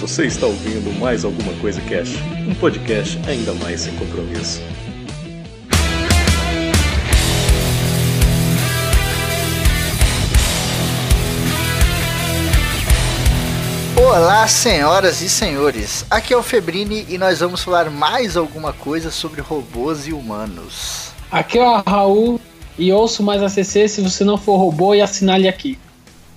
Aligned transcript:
Você 0.00 0.26
está 0.26 0.46
ouvindo 0.46 0.96
mais 1.00 1.24
alguma 1.24 1.52
coisa 1.54 1.80
Cash, 1.80 2.10
um 2.48 2.54
podcast 2.54 3.18
ainda 3.28 3.52
mais 3.54 3.80
sem 3.80 3.96
compromisso. 3.96 4.60
Olá, 13.96 14.46
senhoras 14.46 15.20
e 15.20 15.28
senhores. 15.28 16.06
Aqui 16.08 16.32
é 16.32 16.36
o 16.36 16.44
Febrini 16.44 17.04
e 17.08 17.18
nós 17.18 17.40
vamos 17.40 17.64
falar 17.64 17.90
mais 17.90 18.36
alguma 18.36 18.72
coisa 18.72 19.10
sobre 19.10 19.40
robôs 19.40 20.06
e 20.06 20.12
humanos. 20.12 21.10
Aqui 21.28 21.58
é 21.58 21.68
o 21.68 21.82
Raul 21.84 22.40
e 22.78 22.92
ouço 22.92 23.20
mais 23.20 23.42
ACC 23.42 23.88
se 23.88 24.00
você 24.00 24.22
não 24.22 24.38
for 24.38 24.58
robô 24.58 24.94
e 24.94 25.00
assinale 25.00 25.48
aqui. 25.48 25.76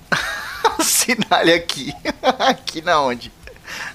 assinale 0.80 1.54
aqui. 1.54 1.94
aqui 2.40 2.82
na 2.82 3.00
onde? 3.00 3.32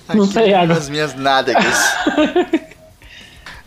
Aqui 0.08 0.18
não 0.18 0.26
sei, 0.26 0.54
água. 0.54 0.74
Nas 0.74 0.88
minhas 0.88 1.14
nádegas. 1.14 1.64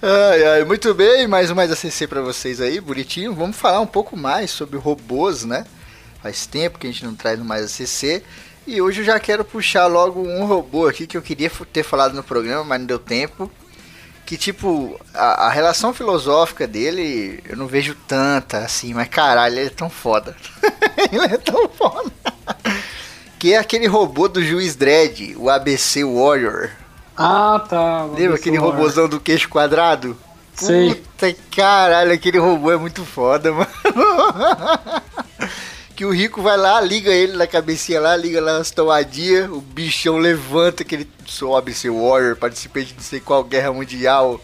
ai, 0.01 0.43
ai, 0.45 0.63
muito 0.63 0.93
bem, 0.93 1.27
mais 1.27 1.51
um 1.51 1.55
mais 1.55 1.71
ACC 1.71 2.07
pra 2.07 2.21
vocês 2.21 2.61
aí, 2.61 2.79
bonitinho. 2.79 3.33
Vamos 3.33 3.57
falar 3.57 3.81
um 3.81 3.87
pouco 3.87 4.15
mais 4.15 4.49
sobre 4.49 4.77
robôs, 4.77 5.43
né? 5.43 5.65
Faz 6.21 6.45
tempo 6.45 6.79
que 6.79 6.87
a 6.87 6.91
gente 6.91 7.03
não 7.03 7.13
traz 7.13 7.37
no 7.37 7.43
mais 7.43 7.65
ACC. 7.65 8.23
E 8.65 8.81
hoje 8.81 9.01
eu 9.01 9.05
já 9.05 9.19
quero 9.19 9.43
puxar 9.43 9.87
logo 9.87 10.21
um 10.21 10.45
robô 10.45 10.87
aqui 10.87 11.07
que 11.07 11.17
eu 11.17 11.21
queria 11.21 11.51
ter 11.73 11.83
falado 11.83 12.13
no 12.13 12.23
programa, 12.23 12.63
mas 12.63 12.79
não 12.79 12.87
deu 12.87 12.99
tempo. 12.99 13.51
Que 14.25 14.37
tipo, 14.37 14.97
a, 15.13 15.47
a 15.47 15.49
relação 15.49 15.93
filosófica 15.93 16.67
dele 16.67 17.43
eu 17.49 17.57
não 17.57 17.67
vejo 17.67 17.95
tanta 18.07 18.59
assim, 18.59 18.93
mas 18.93 19.09
caralho, 19.09 19.57
ele 19.57 19.67
é 19.67 19.71
tão 19.71 19.89
foda. 19.89 20.37
ele 21.11 21.33
é 21.33 21.37
tão 21.37 21.67
foda. 21.67 22.08
Que 23.39 23.53
é 23.53 23.57
aquele 23.57 23.87
robô 23.87 24.27
do 24.27 24.43
Juiz 24.43 24.75
Dredd, 24.75 25.33
o 25.37 25.49
ABC 25.49 26.03
Warrior. 26.03 26.71
Ah, 27.15 27.65
tá. 27.67 28.03
Lembra 28.03 28.35
aquele 28.35 28.59
Warrior. 28.59 28.75
robôzão 28.75 29.07
do 29.07 29.17
queixo 29.17 29.47
quadrado? 29.47 30.15
Sei. 30.53 30.93
Puta 30.93 31.33
caralho, 31.55 32.11
aquele 32.11 32.37
robô 32.37 32.69
é 32.69 32.75
muito 32.75 33.05
foda, 33.05 33.51
mano. 33.55 33.67
que 35.95 36.03
o 36.03 36.11
rico 36.11 36.41
vai 36.41 36.57
lá, 36.57 36.81
liga 36.81 37.11
ele 37.11 37.37
na 37.37 37.47
cabecinha 37.47 38.01
lá, 38.01 38.13
liga 38.17 38.41
lá 38.41 38.57
nas 38.57 38.71
tomadinhas, 38.71 39.49
o 39.49 39.61
bichão 39.61 40.17
levanta, 40.17 40.83
que 40.83 40.95
ele 40.95 41.09
sobe 41.25 41.73
ser 41.73 41.91
Warrior, 41.91 42.35
participante 42.35 42.87
de 42.87 42.95
não 42.95 43.01
sei 43.01 43.21
qual 43.21 43.41
guerra 43.41 43.71
mundial, 43.71 44.41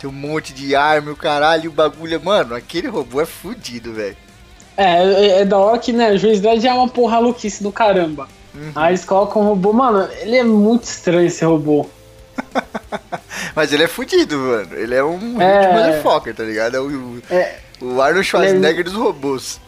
tem 0.00 0.08
um 0.08 0.12
monte 0.12 0.54
de 0.54 0.74
arma, 0.74 1.10
o 1.10 1.16
caralho, 1.16 1.70
o 1.70 1.72
bagulho, 1.72 2.18
mano, 2.24 2.54
aquele 2.54 2.88
robô 2.88 3.20
é 3.20 3.26
fudido, 3.26 3.92
velho. 3.92 4.16
É, 4.74 5.02
é, 5.02 5.40
é, 5.40 5.44
da 5.44 5.58
hora 5.58 5.78
que, 5.78 5.92
né, 5.92 6.12
o 6.12 6.18
Juiz 6.18 6.40
Dredd 6.40 6.64
é 6.66 6.72
uma 6.72 6.88
porra 6.88 7.18
louquice 7.18 7.62
do 7.62 7.72
caramba. 7.72 8.28
Uhum. 8.58 8.72
Aí 8.74 8.90
eles 8.90 9.04
colocam 9.04 9.42
um 9.42 9.46
robô, 9.46 9.72
mano, 9.72 10.08
ele 10.20 10.36
é 10.36 10.44
muito 10.44 10.84
estranho 10.84 11.26
esse 11.26 11.44
robô. 11.44 11.86
Mas 13.54 13.72
ele 13.72 13.84
é 13.84 13.88
fudido, 13.88 14.36
mano. 14.36 14.74
Ele 14.74 14.94
é 14.94 15.04
um 15.04 15.40
é... 15.40 15.72
motherfucker, 15.72 16.34
tá 16.34 16.42
ligado? 16.42 16.76
É 16.76 16.80
o, 16.80 17.22
é... 17.30 17.58
o 17.80 18.00
Arnold 18.00 18.26
Schwarzenegger 18.26 18.80
é... 18.80 18.82
dos 18.82 18.94
robôs. 18.94 19.60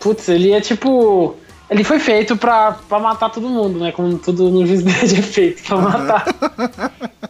Putz, 0.00 0.28
ele 0.28 0.52
é 0.52 0.60
tipo. 0.60 1.36
Ele 1.70 1.84
foi 1.84 1.98
feito 1.98 2.36
pra, 2.36 2.72
pra 2.88 2.98
matar 2.98 3.30
todo 3.30 3.48
mundo, 3.48 3.78
né? 3.78 3.92
Como 3.92 4.18
tudo 4.18 4.50
no 4.50 4.66
Juiz 4.66 4.86
é 4.86 5.22
feito 5.22 5.62
pra 5.64 5.76
matar. 5.76 6.24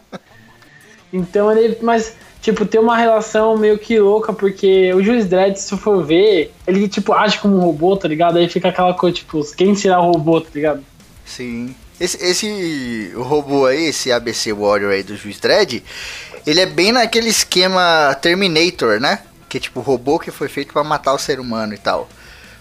então 1.11 1.51
ele. 1.51 1.77
Mas, 1.81 2.15
tipo, 2.41 2.65
tem 2.65 2.79
uma 2.79 2.97
relação 2.97 3.57
meio 3.57 3.77
que 3.77 3.99
louca, 3.99 4.33
porque 4.33 4.93
o 4.93 5.03
Juiz 5.03 5.25
Dredd, 5.25 5.57
se 5.57 5.77
for 5.77 6.03
ver, 6.05 6.53
ele, 6.65 6.87
tipo, 6.87 7.13
age 7.13 7.39
como 7.39 7.57
um 7.57 7.61
robô, 7.61 7.95
tá 7.97 8.07
ligado? 8.07 8.37
Aí 8.37 8.49
fica 8.49 8.69
aquela 8.69 8.93
coisa, 8.93 9.17
tipo, 9.17 9.43
quem 9.55 9.75
será 9.75 9.99
o 9.99 10.11
robô, 10.11 10.41
tá 10.41 10.49
ligado? 10.53 10.83
Sim. 11.25 11.75
Esse, 11.99 12.23
esse 12.23 13.11
robô 13.15 13.65
aí, 13.65 13.87
esse 13.87 14.11
ABC 14.11 14.53
Warrior 14.53 14.91
aí 14.91 15.03
do 15.03 15.17
Juiz 15.17 15.39
Dredd, 15.39 15.83
ele 16.47 16.61
é 16.61 16.65
bem 16.65 16.91
naquele 16.91 17.29
esquema 17.29 18.15
Terminator, 18.21 18.99
né? 18.99 19.19
Que 19.49 19.57
é 19.57 19.59
tipo 19.59 19.81
robô 19.81 20.17
que 20.17 20.31
foi 20.31 20.47
feito 20.47 20.71
para 20.71 20.83
matar 20.83 21.13
o 21.13 21.19
ser 21.19 21.39
humano 21.39 21.73
e 21.73 21.77
tal. 21.77 22.07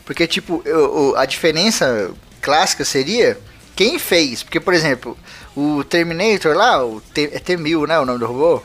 Porque, 0.04 0.26
tipo, 0.26 0.60
eu, 0.64 1.14
a 1.16 1.25
diferença 1.25 2.10
clássica 2.41 2.84
seria 2.84 3.38
quem 3.76 3.98
fez. 3.98 4.42
Porque, 4.42 4.58
por 4.58 4.75
exemplo, 4.75 5.16
o 5.54 5.84
Terminator 5.84 6.56
lá, 6.56 6.84
o 6.84 7.00
T, 7.00 7.31
é 7.32 7.38
T-1000, 7.38 7.86
né? 7.86 7.98
O 8.00 8.04
nome 8.04 8.19
do 8.19 8.26
robô? 8.26 8.62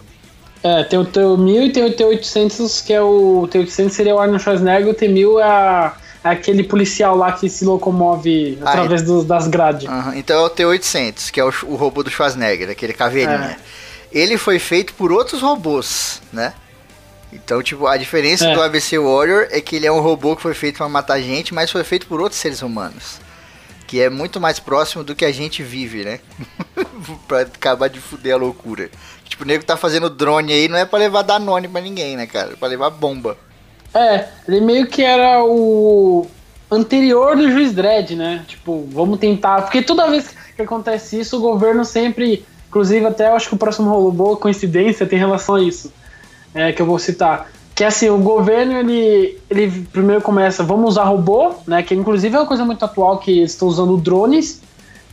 É, 0.63 0.84
tem 0.84 0.97
o 0.97 1.03
T-1000 1.03 1.68
e 1.68 1.72
tem 1.72 1.85
o 1.85 1.94
T-800, 1.94 2.85
que 2.85 2.94
é 2.94 3.01
o... 3.01 3.47
T-800 3.51 3.90
seria 3.90 4.16
o 4.16 4.19
Arnold 4.19 4.41
Schwarzenegger, 4.41 4.90
o 4.90 4.94
T-1000 4.94 5.40
é, 5.40 5.44
a, 5.44 5.94
é 6.24 6.29
aquele 6.29 6.63
policial 6.63 7.18
lá 7.18 7.34
que 7.34 7.50
se 7.50 7.66
locomove 7.66 8.57
ah, 8.62 8.69
através 8.69 9.01
do, 9.01 9.24
das 9.25 9.47
grades. 9.47 9.90
então 10.16 10.41
é 10.41 10.46
o 10.46 10.50
T-800, 10.50 11.29
que 11.31 11.40
é 11.40 11.44
o, 11.44 11.51
o, 11.63 11.75
robô 11.75 12.01
do 12.01 12.09
Schwarzenegger, 12.09 12.69
aquele 12.69 12.94
caveirinha. 12.94 13.57
É. 13.59 14.18
Ele 14.18 14.38
foi 14.38 14.57
feito 14.57 14.94
por 14.94 15.12
outros 15.12 15.41
robôs, 15.41 16.22
né? 16.31 16.53
Então, 17.34 17.62
tipo, 17.63 17.88
a 17.88 17.97
diferença 17.97 18.47
é. 18.47 18.53
do 18.53 18.62
ABC 18.62 18.97
Warrior 18.97 19.47
é 19.50 19.59
que 19.59 19.75
ele 19.75 19.88
é 19.88 19.91
um 19.91 20.00
robô 20.00 20.35
que 20.35 20.41
foi 20.41 20.53
feito 20.53 20.78
para 20.78 20.88
matar 20.88 21.19
gente, 21.19 21.53
mas 21.53 21.72
foi 21.72 21.84
feito 21.84 22.06
por 22.06 22.22
outros 22.22 22.40
seres 22.40 22.62
humanos. 22.62 23.19
Que 23.88 24.01
é 24.01 24.09
muito 24.09 24.40
mais 24.40 24.59
próximo 24.59 25.03
do 25.03 25.16
que 25.16 25.25
a 25.25 25.31
gente 25.31 25.63
vive, 25.63 26.03
né? 26.03 26.19
pra 27.28 27.41
acabar 27.41 27.90
de 27.90 28.00
fuder 28.00 28.35
a 28.35 28.38
loucura. 28.38 28.90
Tipo, 29.26 29.44
o 29.44 29.48
nego 29.48 29.64
tá 29.64 29.76
fazendo 29.76 30.10
drone 30.10 30.54
aí, 30.54 30.68
não 30.68 30.78
é 30.78 30.86
pra 30.86 31.00
levar 31.00 31.22
Danone 31.22 31.68
pra 31.68 31.82
ninguém, 31.82 32.16
né, 32.16 32.28
cara? 32.28 32.54
É 32.54 32.56
pra 32.56 32.68
levar 32.68 32.90
bomba. 32.90 33.38
É, 33.94 34.28
ele 34.48 34.62
meio 34.62 34.88
que 34.88 35.04
era 35.04 35.44
o 35.44 36.28
anterior 36.70 37.36
do 37.36 37.50
Juiz 37.52 37.74
Dredd, 37.74 38.16
né? 38.16 38.44
Tipo, 38.48 38.88
vamos 38.92 39.20
tentar. 39.20 39.62
Porque 39.62 39.82
toda 39.82 40.10
vez 40.10 40.34
que 40.56 40.62
acontece 40.62 41.20
isso, 41.20 41.38
o 41.38 41.42
governo 41.42 41.84
sempre. 41.86 42.46
Inclusive, 42.70 43.06
até 43.06 43.30
eu 43.30 43.36
acho 43.36 43.50
que 43.50 43.54
o 43.54 43.58
próximo 43.58 43.90
robô, 43.92 44.36
coincidência, 44.36 45.06
tem 45.06 45.20
relação 45.20 45.56
a 45.56 45.62
isso 45.62 45.94
é, 46.54 46.72
que 46.72 46.82
eu 46.82 46.86
vou 46.86 47.00
citar. 47.00 47.52
Que 47.76 47.84
assim, 47.84 48.10
o 48.10 48.18
governo 48.20 48.74
ele, 48.74 49.40
ele 49.50 49.72
primeiro 49.92 50.22
começa, 50.22 50.64
vamos 50.64 50.92
usar 50.92 51.06
robô, 51.06 51.54
né? 51.66 51.82
Que 51.82 51.96
inclusive 51.96 52.36
é 52.36 52.40
uma 52.40 52.46
coisa 52.46 52.64
muito 52.64 52.86
atual 52.86 53.18
que 53.18 53.40
eles 53.40 53.52
estão 53.52 53.68
usando 53.68 53.98
drones, 53.98 54.62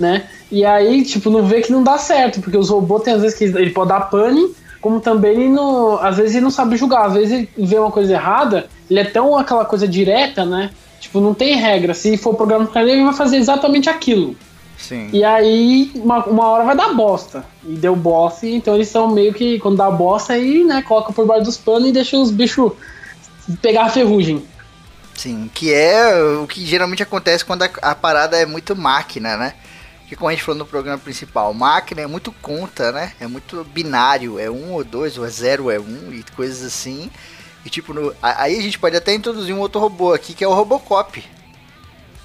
né? 0.00 0.24
E 0.50 0.64
aí, 0.64 1.04
tipo, 1.04 1.30
não 1.30 1.44
vê 1.44 1.60
que 1.60 1.70
não 1.70 1.84
dá 1.84 1.98
certo, 1.98 2.40
porque 2.40 2.56
os 2.56 2.70
robôs 2.70 3.02
tem 3.02 3.14
às 3.14 3.20
vezes 3.20 3.38
que 3.38 3.44
ele 3.44 3.70
pode 3.70 3.90
dar 3.90 4.00
pane, 4.00 4.52
como 4.80 4.98
também 4.98 5.32
ele 5.32 5.48
não, 5.48 6.02
às 6.02 6.16
vezes 6.16 6.34
ele 6.34 6.44
não 6.44 6.50
sabe 6.50 6.76
julgar, 6.76 7.06
às 7.06 7.12
vezes 7.12 7.32
ele 7.32 7.48
vê 7.58 7.78
uma 7.78 7.90
coisa 7.90 8.14
errada, 8.14 8.66
ele 8.88 8.98
é 8.98 9.04
tão 9.04 9.36
aquela 9.36 9.64
coisa 9.64 9.86
direta, 9.86 10.44
né? 10.44 10.70
Tipo, 10.98 11.20
não 11.20 11.34
tem 11.34 11.56
regra. 11.56 11.94
Se 11.94 12.16
for 12.16 12.34
programa 12.34 12.66
para 12.66 12.82
ele, 12.82 12.92
ele 12.92 13.04
vai 13.04 13.14
fazer 13.14 13.36
exatamente 13.36 13.88
aquilo. 13.88 14.34
Sim. 14.76 15.10
E 15.12 15.22
aí, 15.22 15.90
uma, 15.94 16.24
uma 16.24 16.46
hora 16.48 16.64
vai 16.64 16.76
dar 16.76 16.94
bosta. 16.94 17.44
E 17.64 17.74
deu 17.74 17.94
bosta, 17.94 18.46
então 18.46 18.74
eles 18.74 18.88
são 18.88 19.08
meio 19.08 19.32
que, 19.34 19.58
quando 19.58 19.76
dá 19.76 19.90
bosta, 19.90 20.32
aí, 20.32 20.64
né, 20.64 20.82
coloca 20.82 21.12
por 21.12 21.26
baixo 21.26 21.44
dos 21.44 21.56
panos 21.56 21.88
e 21.88 21.92
deixa 21.92 22.16
os 22.16 22.30
bichos 22.30 22.72
pegar 23.60 23.84
a 23.84 23.90
ferrugem. 23.90 24.42
Sim, 25.14 25.50
que 25.52 25.72
é 25.72 26.14
o 26.42 26.46
que 26.46 26.64
geralmente 26.64 27.02
acontece 27.02 27.44
quando 27.44 27.62
a, 27.62 27.70
a 27.82 27.94
parada 27.94 28.38
é 28.38 28.46
muito 28.46 28.74
máquina, 28.74 29.36
né? 29.36 29.52
Que 30.10 30.16
como 30.16 30.28
a 30.28 30.32
gente 30.32 30.42
falou 30.42 30.58
no 30.58 30.66
programa 30.66 30.98
principal, 30.98 31.54
máquina 31.54 32.00
é 32.00 32.06
muito 32.08 32.32
conta, 32.32 32.90
né? 32.90 33.12
É 33.20 33.28
muito 33.28 33.62
binário, 33.62 34.40
é 34.40 34.50
um 34.50 34.72
ou 34.72 34.82
dois, 34.82 35.16
ou 35.16 35.24
é 35.24 35.28
zero 35.28 35.66
ou 35.66 35.70
é 35.70 35.78
um, 35.78 36.12
e 36.12 36.24
coisas 36.34 36.66
assim. 36.66 37.08
E 37.64 37.70
tipo, 37.70 37.94
no, 37.94 38.12
aí 38.20 38.58
a 38.58 38.60
gente 38.60 38.76
pode 38.76 38.96
até 38.96 39.14
introduzir 39.14 39.54
um 39.54 39.60
outro 39.60 39.80
robô 39.80 40.12
aqui, 40.12 40.34
que 40.34 40.42
é 40.42 40.48
o 40.48 40.52
Robocop. 40.52 41.24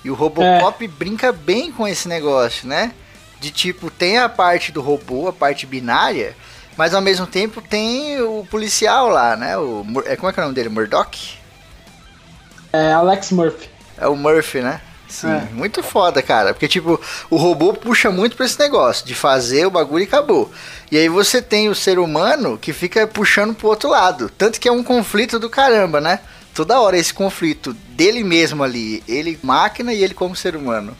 E 0.03 0.09
o 0.09 0.15
Robocop 0.15 0.83
é. 0.83 0.87
brinca 0.87 1.31
bem 1.31 1.71
com 1.71 1.87
esse 1.87 2.07
negócio, 2.07 2.67
né? 2.67 2.91
De 3.39 3.51
tipo, 3.51 3.91
tem 3.91 4.17
a 4.17 4.27
parte 4.27 4.71
do 4.71 4.81
robô, 4.81 5.27
a 5.27 5.33
parte 5.33 5.67
binária, 5.67 6.35
mas 6.75 6.91
ao 6.95 7.01
mesmo 7.01 7.27
tempo 7.27 7.61
tem 7.61 8.19
o 8.19 8.43
policial 8.49 9.09
lá, 9.09 9.35
né? 9.35 9.55
O, 9.59 9.85
é, 10.07 10.15
como 10.15 10.27
é 10.27 10.33
que 10.33 10.39
é 10.39 10.41
o 10.41 10.45
nome 10.45 10.55
dele? 10.55 10.69
Murdoch? 10.69 11.37
É 12.73 12.93
Alex 12.93 13.29
Murphy. 13.29 13.69
É 13.95 14.07
o 14.07 14.15
Murphy, 14.15 14.61
né? 14.61 14.81
Sim, 15.07 15.29
é. 15.29 15.47
muito 15.51 15.83
foda, 15.83 16.21
cara. 16.21 16.53
Porque, 16.53 16.67
tipo, 16.67 16.99
o 17.29 17.37
robô 17.37 17.73
puxa 17.73 18.11
muito 18.11 18.35
pra 18.35 18.45
esse 18.45 18.59
negócio 18.59 19.05
de 19.05 19.15
fazer 19.15 19.65
o 19.65 19.71
bagulho 19.71 20.03
e 20.03 20.07
acabou. 20.07 20.51
E 20.91 20.97
aí 20.97 21.09
você 21.09 21.41
tem 21.41 21.69
o 21.69 21.75
ser 21.75 21.99
humano 21.99 22.57
que 22.57 22.73
fica 22.73 23.07
puxando 23.07 23.53
pro 23.53 23.67
outro 23.67 23.89
lado. 23.89 24.29
Tanto 24.37 24.59
que 24.59 24.67
é 24.67 24.71
um 24.71 24.83
conflito 24.83 25.39
do 25.39 25.49
caramba, 25.49 26.01
né? 26.01 26.19
toda 26.55 26.79
hora 26.79 26.97
esse 26.97 27.13
conflito 27.13 27.73
dele 27.89 28.23
mesmo 28.23 28.63
ali, 28.63 29.03
ele 29.07 29.37
máquina 29.43 29.93
e 29.93 30.01
ele 30.01 30.13
como 30.13 30.35
ser 30.35 30.55
humano. 30.55 30.95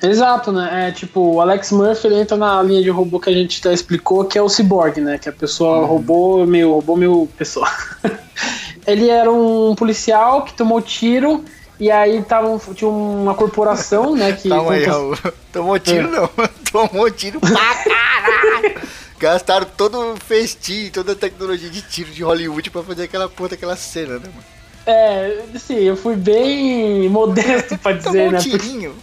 Exato, 0.00 0.50
né? 0.50 0.88
É 0.88 0.92
tipo, 0.92 1.34
o 1.34 1.40
Alex 1.40 1.70
Murphy 1.72 2.06
ele 2.06 2.20
entra 2.20 2.36
na 2.36 2.62
linha 2.62 2.82
de 2.82 2.90
robô 2.90 3.20
que 3.20 3.28
a 3.28 3.32
gente 3.32 3.60
já 3.62 3.72
explicou, 3.72 4.24
que 4.24 4.38
é 4.38 4.42
o 4.42 4.48
cyborg, 4.48 5.00
né? 5.00 5.18
Que 5.18 5.28
é 5.28 5.32
a 5.32 5.34
pessoa 5.34 5.78
uhum. 5.78 5.86
robô 5.86 6.46
meio 6.46 6.72
robô 6.72 6.96
meio 6.96 7.28
pessoa. 7.36 7.68
ele 8.86 9.08
era 9.08 9.30
um 9.30 9.74
policial 9.74 10.44
que 10.44 10.54
tomou 10.54 10.80
tiro 10.80 11.44
e 11.82 11.90
aí 11.90 12.22
tava, 12.22 12.60
tinha 12.76 12.88
uma 12.88 13.34
corporação, 13.34 14.14
né? 14.14 14.32
Que 14.34 14.46
Calma 14.50 14.74
aí, 14.74 14.84
Raul. 14.84 15.18
Tomou 15.52 15.76
tiro 15.80 16.06
é. 16.06 16.10
não, 16.12 16.30
tomou 16.70 17.10
tiro 17.10 17.40
pra 17.40 17.50
caralho. 17.50 18.80
Gastaram 19.18 19.66
todo 19.76 20.12
o 20.12 20.16
festim, 20.16 20.90
toda 20.90 21.10
a 21.10 21.16
tecnologia 21.16 21.68
de 21.68 21.82
tiro 21.82 22.12
de 22.12 22.22
Hollywood 22.22 22.70
pra 22.70 22.84
fazer 22.84 23.02
aquela 23.02 23.28
porra 23.28 23.48
daquela 23.50 23.74
cena, 23.74 24.20
né, 24.20 24.28
mano? 24.32 24.44
É, 24.86 25.42
sim, 25.58 25.74
eu 25.74 25.96
fui 25.96 26.14
bem 26.14 27.08
modesto 27.08 27.76
pra 27.76 27.90
dizer, 27.98 28.12
tomou 28.12 28.30
né? 28.30 28.38
Um 28.38 28.40
tirinho. 28.40 28.94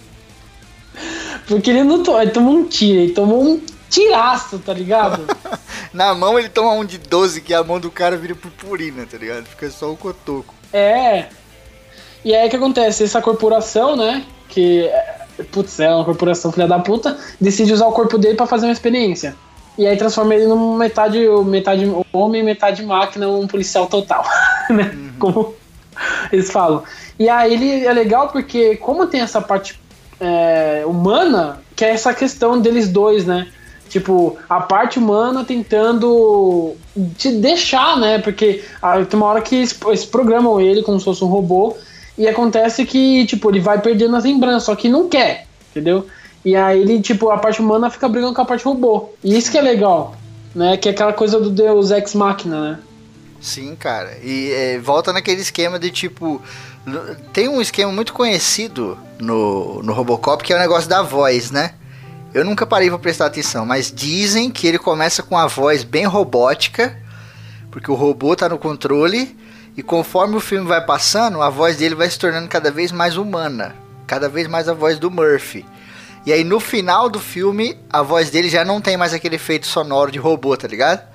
Porque, 0.94 1.46
porque 1.50 1.70
ele 1.72 1.84
não 1.84 2.02
tomou, 2.02 2.22
ele 2.22 2.32
tomou 2.32 2.54
um 2.54 2.64
tiro, 2.64 3.00
ele 3.00 3.12
tomou 3.12 3.44
um 3.44 3.62
tiraço, 3.90 4.58
tá 4.58 4.72
ligado? 4.72 5.28
Na 5.92 6.16
mão 6.16 6.40
ele 6.40 6.48
toma 6.48 6.72
um 6.72 6.86
de 6.86 6.98
12, 6.98 7.42
que 7.42 7.54
a 7.54 7.62
mão 7.62 7.78
do 7.78 7.92
cara 7.92 8.16
vira 8.16 8.36
purpurina, 8.36 9.06
tá 9.06 9.18
ligado? 9.18 9.46
Fica 9.48 9.70
só 9.70 9.92
o 9.92 9.98
cotoco. 9.98 10.56
É. 10.72 11.28
E 12.24 12.36
aí 12.36 12.48
o 12.48 12.50
que 12.50 12.56
acontece? 12.56 13.04
Essa 13.04 13.22
corporação, 13.22 13.96
né? 13.96 14.24
Que. 14.48 14.90
Putz, 15.52 15.80
é 15.80 15.90
uma 15.90 16.04
corporação 16.04 16.52
filha 16.52 16.68
da 16.68 16.80
puta, 16.80 17.18
decide 17.40 17.72
usar 17.72 17.88
o 17.88 17.94
corpo 17.94 18.18
dele 18.18 18.36
para 18.36 18.46
fazer 18.46 18.66
uma 18.66 18.74
experiência. 18.74 19.36
E 19.78 19.88
aí 19.88 19.96
transforma 19.96 20.36
ele 20.36 20.46
num 20.46 20.76
metade, 20.76 21.26
metade 21.46 21.90
homem, 22.12 22.44
metade 22.44 22.84
máquina, 22.84 23.30
um 23.30 23.48
policial 23.48 23.88
total. 23.88 24.26
né? 24.70 24.92
Uhum. 24.94 25.12
Como 25.18 25.56
eles 26.32 26.52
falam. 26.52 26.84
E 27.18 27.30
aí 27.30 27.54
ele 27.54 27.86
é 27.86 27.94
legal 27.94 28.28
porque, 28.28 28.76
como 28.76 29.08
tem 29.08 29.22
essa 29.22 29.40
parte 29.40 29.80
é, 30.20 30.84
humana, 30.86 31.62
que 31.76 31.86
é 31.86 31.92
essa 31.92 32.14
questão 32.14 32.60
deles 32.60 32.90
dois, 32.90 33.26
né? 33.26 33.48
Tipo, 33.88 34.38
a 34.48 34.60
parte 34.60 35.00
humana 35.00 35.44
tentando 35.44 36.76
te 37.18 37.32
deixar, 37.32 37.98
né? 37.98 38.20
Porque 38.20 38.64
ah, 38.82 39.04
tem 39.04 39.18
uma 39.18 39.28
hora 39.28 39.42
que 39.42 39.56
eles, 39.56 39.78
eles 39.88 40.06
programam 40.06 40.62
ele 40.62 40.84
como 40.84 41.00
se 41.00 41.06
fosse 41.06 41.24
um 41.24 41.28
robô 41.28 41.76
e 42.20 42.28
acontece 42.28 42.86
que, 42.86 43.26
tipo, 43.26 43.50
ele 43.50 43.62
vai 43.62 43.80
perdendo 43.80 44.14
as 44.18 44.26
lembranças, 44.26 44.64
só 44.64 44.76
que 44.76 44.90
não 44.90 45.08
quer, 45.08 45.48
entendeu? 45.72 46.06
E 46.44 46.54
aí 46.54 46.82
ele, 46.82 47.02
tipo, 47.02 47.30
a 47.30 47.38
parte 47.38 47.62
humana 47.62 47.90
fica 47.90 48.10
brigando 48.10 48.34
com 48.34 48.42
a 48.42 48.46
parte 48.46 48.66
robô. 48.66 49.12
E 49.24 49.38
isso 49.38 49.50
que 49.50 49.58
é 49.58 49.62
legal, 49.62 50.18
né? 50.54 50.76
Que 50.76 50.90
é 50.90 50.92
aquela 50.92 51.14
coisa 51.14 51.40
do 51.40 51.50
Deus 51.50 51.92
Ex 51.92 52.14
Machina, 52.14 52.72
né? 52.72 52.80
Sim, 53.40 53.74
cara. 53.74 54.18
E 54.22 54.52
é, 54.52 54.80
volta 54.80 55.14
naquele 55.14 55.40
esquema 55.40 55.80
de 55.80 55.90
tipo. 55.92 56.42
Tem 57.32 57.48
um 57.48 57.62
esquema 57.62 57.92
muito 57.92 58.12
conhecido 58.12 58.98
no, 59.18 59.82
no 59.82 59.94
Robocop 59.94 60.44
que 60.44 60.52
é 60.52 60.56
o 60.58 60.60
negócio 60.60 60.90
da 60.90 61.02
voz, 61.02 61.52
né? 61.52 61.74
Eu 62.34 62.44
nunca 62.44 62.66
parei 62.66 62.90
para 62.90 63.00
prestar 63.00 63.28
atenção, 63.28 63.66
mas 63.66 63.94
dizem 63.96 64.52
que 64.52 64.68
ele 64.68 64.78
começa 64.78 65.24
com 65.24 65.38
a 65.38 65.48
voz 65.48 65.86
bem 65.86 66.06
robótica, 66.06 66.98
porque 67.72 67.90
o 67.90 67.96
robô 67.96 68.36
tá 68.36 68.50
no 68.50 68.58
controle, 68.58 69.38
e 69.78 69.84
conforme 69.84 70.36
o 70.36 70.40
filme 70.40 70.68
vai 70.68 70.84
passando, 70.86 71.42
a 71.42 71.50
voz 71.50 71.78
dele 71.78 71.96
vai 71.96 72.10
se 72.10 72.20
tornando 72.20 72.48
cada 72.48 72.72
vez 72.72 72.92
mais 72.92 73.18
humana, 73.18 73.76
cada 74.06 74.28
vez 74.28 74.48
mais 74.48 74.68
a 74.68 74.74
voz 74.74 75.00
do 75.00 75.10
Murphy. 75.12 75.66
E 76.26 76.34
aí 76.34 76.44
no 76.44 76.60
final 76.60 77.10
do 77.10 77.20
filme, 77.20 77.78
a 77.90 78.02
voz 78.02 78.30
dele 78.30 78.50
já 78.50 78.66
não 78.66 78.82
tem 78.82 78.98
mais 78.98 79.14
aquele 79.14 79.36
efeito 79.36 79.68
sonoro 79.68 80.12
de 80.12 80.20
robô, 80.20 80.56
tá 80.58 80.68
ligado? 80.68 81.08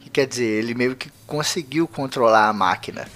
Que 0.00 0.08
quer 0.08 0.26
dizer, 0.26 0.44
ele 0.44 0.74
meio 0.74 0.96
que 0.96 1.10
conseguiu 1.26 1.86
controlar 1.86 2.48
a 2.48 2.52
máquina. 2.52 3.06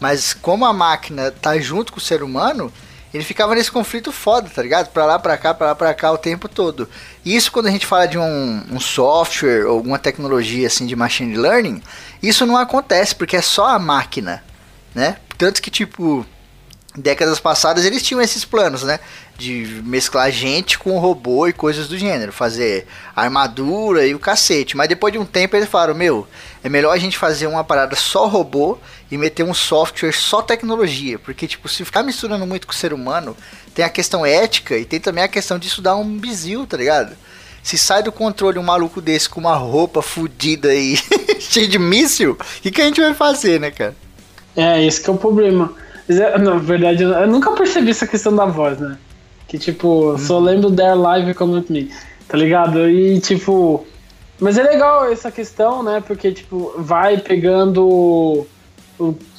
Mas 0.00 0.34
como 0.34 0.64
a 0.64 0.72
máquina 0.72 1.30
tá 1.30 1.58
junto 1.58 1.92
com 1.92 1.98
o 1.98 2.02
ser 2.02 2.22
humano, 2.22 2.72
ele 3.12 3.24
ficava 3.24 3.54
nesse 3.54 3.70
conflito 3.70 4.12
foda, 4.12 4.48
tá 4.48 4.62
ligado? 4.62 4.88
Pra 4.88 5.06
lá, 5.06 5.18
pra 5.18 5.36
cá, 5.38 5.54
pra 5.54 5.68
lá, 5.68 5.74
pra 5.74 5.94
cá 5.94 6.12
o 6.12 6.18
tempo 6.18 6.48
todo. 6.48 6.88
E 7.24 7.34
isso 7.34 7.50
quando 7.50 7.66
a 7.66 7.70
gente 7.70 7.86
fala 7.86 8.06
de 8.06 8.18
um, 8.18 8.62
um 8.70 8.80
software 8.80 9.64
ou 9.66 9.76
alguma 9.76 9.98
tecnologia 9.98 10.66
assim 10.66 10.86
de 10.86 10.94
machine 10.94 11.36
learning, 11.36 11.82
isso 12.22 12.44
não 12.44 12.56
acontece 12.56 13.14
porque 13.14 13.36
é 13.36 13.42
só 13.42 13.68
a 13.68 13.78
máquina, 13.78 14.44
né? 14.94 15.16
Tanto 15.38 15.62
que 15.62 15.70
tipo 15.70 16.26
décadas 17.00 17.40
passadas 17.40 17.84
eles 17.84 18.02
tinham 18.02 18.20
esses 18.20 18.44
planos, 18.44 18.82
né? 18.82 19.00
De 19.36 19.82
mesclar 19.84 20.30
gente 20.30 20.78
com 20.78 20.98
robô 20.98 21.46
e 21.46 21.52
coisas 21.52 21.88
do 21.88 21.96
gênero, 21.96 22.32
fazer 22.32 22.86
armadura 23.14 24.06
e 24.06 24.14
o 24.14 24.18
cacete. 24.18 24.76
Mas 24.76 24.88
depois 24.88 25.12
de 25.12 25.18
um 25.18 25.24
tempo 25.24 25.56
eles 25.56 25.68
falaram: 25.68 25.94
Meu, 25.94 26.26
é 26.62 26.68
melhor 26.68 26.92
a 26.92 26.98
gente 26.98 27.16
fazer 27.16 27.46
uma 27.46 27.62
parada 27.62 27.94
só 27.94 28.26
robô 28.26 28.78
e 29.10 29.16
meter 29.16 29.44
um 29.44 29.54
software 29.54 30.12
só 30.12 30.42
tecnologia. 30.42 31.18
Porque, 31.18 31.46
tipo, 31.46 31.68
se 31.68 31.84
ficar 31.84 32.02
misturando 32.02 32.46
muito 32.46 32.66
com 32.66 32.72
o 32.72 32.76
ser 32.76 32.92
humano, 32.92 33.36
tem 33.74 33.84
a 33.84 33.88
questão 33.88 34.26
ética 34.26 34.76
e 34.76 34.84
tem 34.84 34.98
também 34.98 35.24
a 35.24 35.28
questão 35.28 35.58
disso 35.58 35.80
dar 35.80 35.96
um 35.96 36.18
bizil, 36.18 36.66
tá 36.66 36.76
ligado? 36.76 37.16
Se 37.62 37.76
sai 37.76 38.02
do 38.02 38.10
controle 38.10 38.58
um 38.58 38.62
maluco 38.62 39.00
desse 39.00 39.28
com 39.28 39.40
uma 39.40 39.54
roupa 39.54 40.02
fodida 40.02 40.74
e 40.74 40.96
cheio 41.38 41.68
de 41.68 41.78
míssil, 41.78 42.32
o 42.32 42.62
que, 42.62 42.70
que 42.70 42.80
a 42.80 42.84
gente 42.84 43.00
vai 43.00 43.14
fazer, 43.14 43.60
né, 43.60 43.70
cara? 43.70 43.94
É, 44.56 44.84
esse 44.84 45.00
que 45.00 45.08
é 45.08 45.12
o 45.12 45.16
problema. 45.16 45.72
É, 46.08 46.38
na 46.38 46.54
verdade, 46.54 47.02
eu 47.02 47.26
nunca 47.26 47.50
percebi 47.52 47.90
essa 47.90 48.06
questão 48.06 48.34
da 48.34 48.46
voz, 48.46 48.78
né? 48.78 48.96
Que 49.46 49.58
tipo, 49.58 50.12
hum. 50.12 50.18
só 50.18 50.38
lembro 50.38 50.70
Their 50.70 50.96
Live 50.96 51.34
Come 51.34 51.54
With 51.54 51.66
Me, 51.68 51.90
tá 52.26 52.36
ligado? 52.36 52.88
E 52.88 53.20
tipo. 53.20 53.86
Mas 54.40 54.56
é 54.56 54.62
legal 54.62 55.10
essa 55.10 55.32
questão, 55.32 55.82
né? 55.82 56.02
Porque, 56.06 56.30
tipo, 56.30 56.72
vai 56.78 57.18
pegando. 57.18 58.46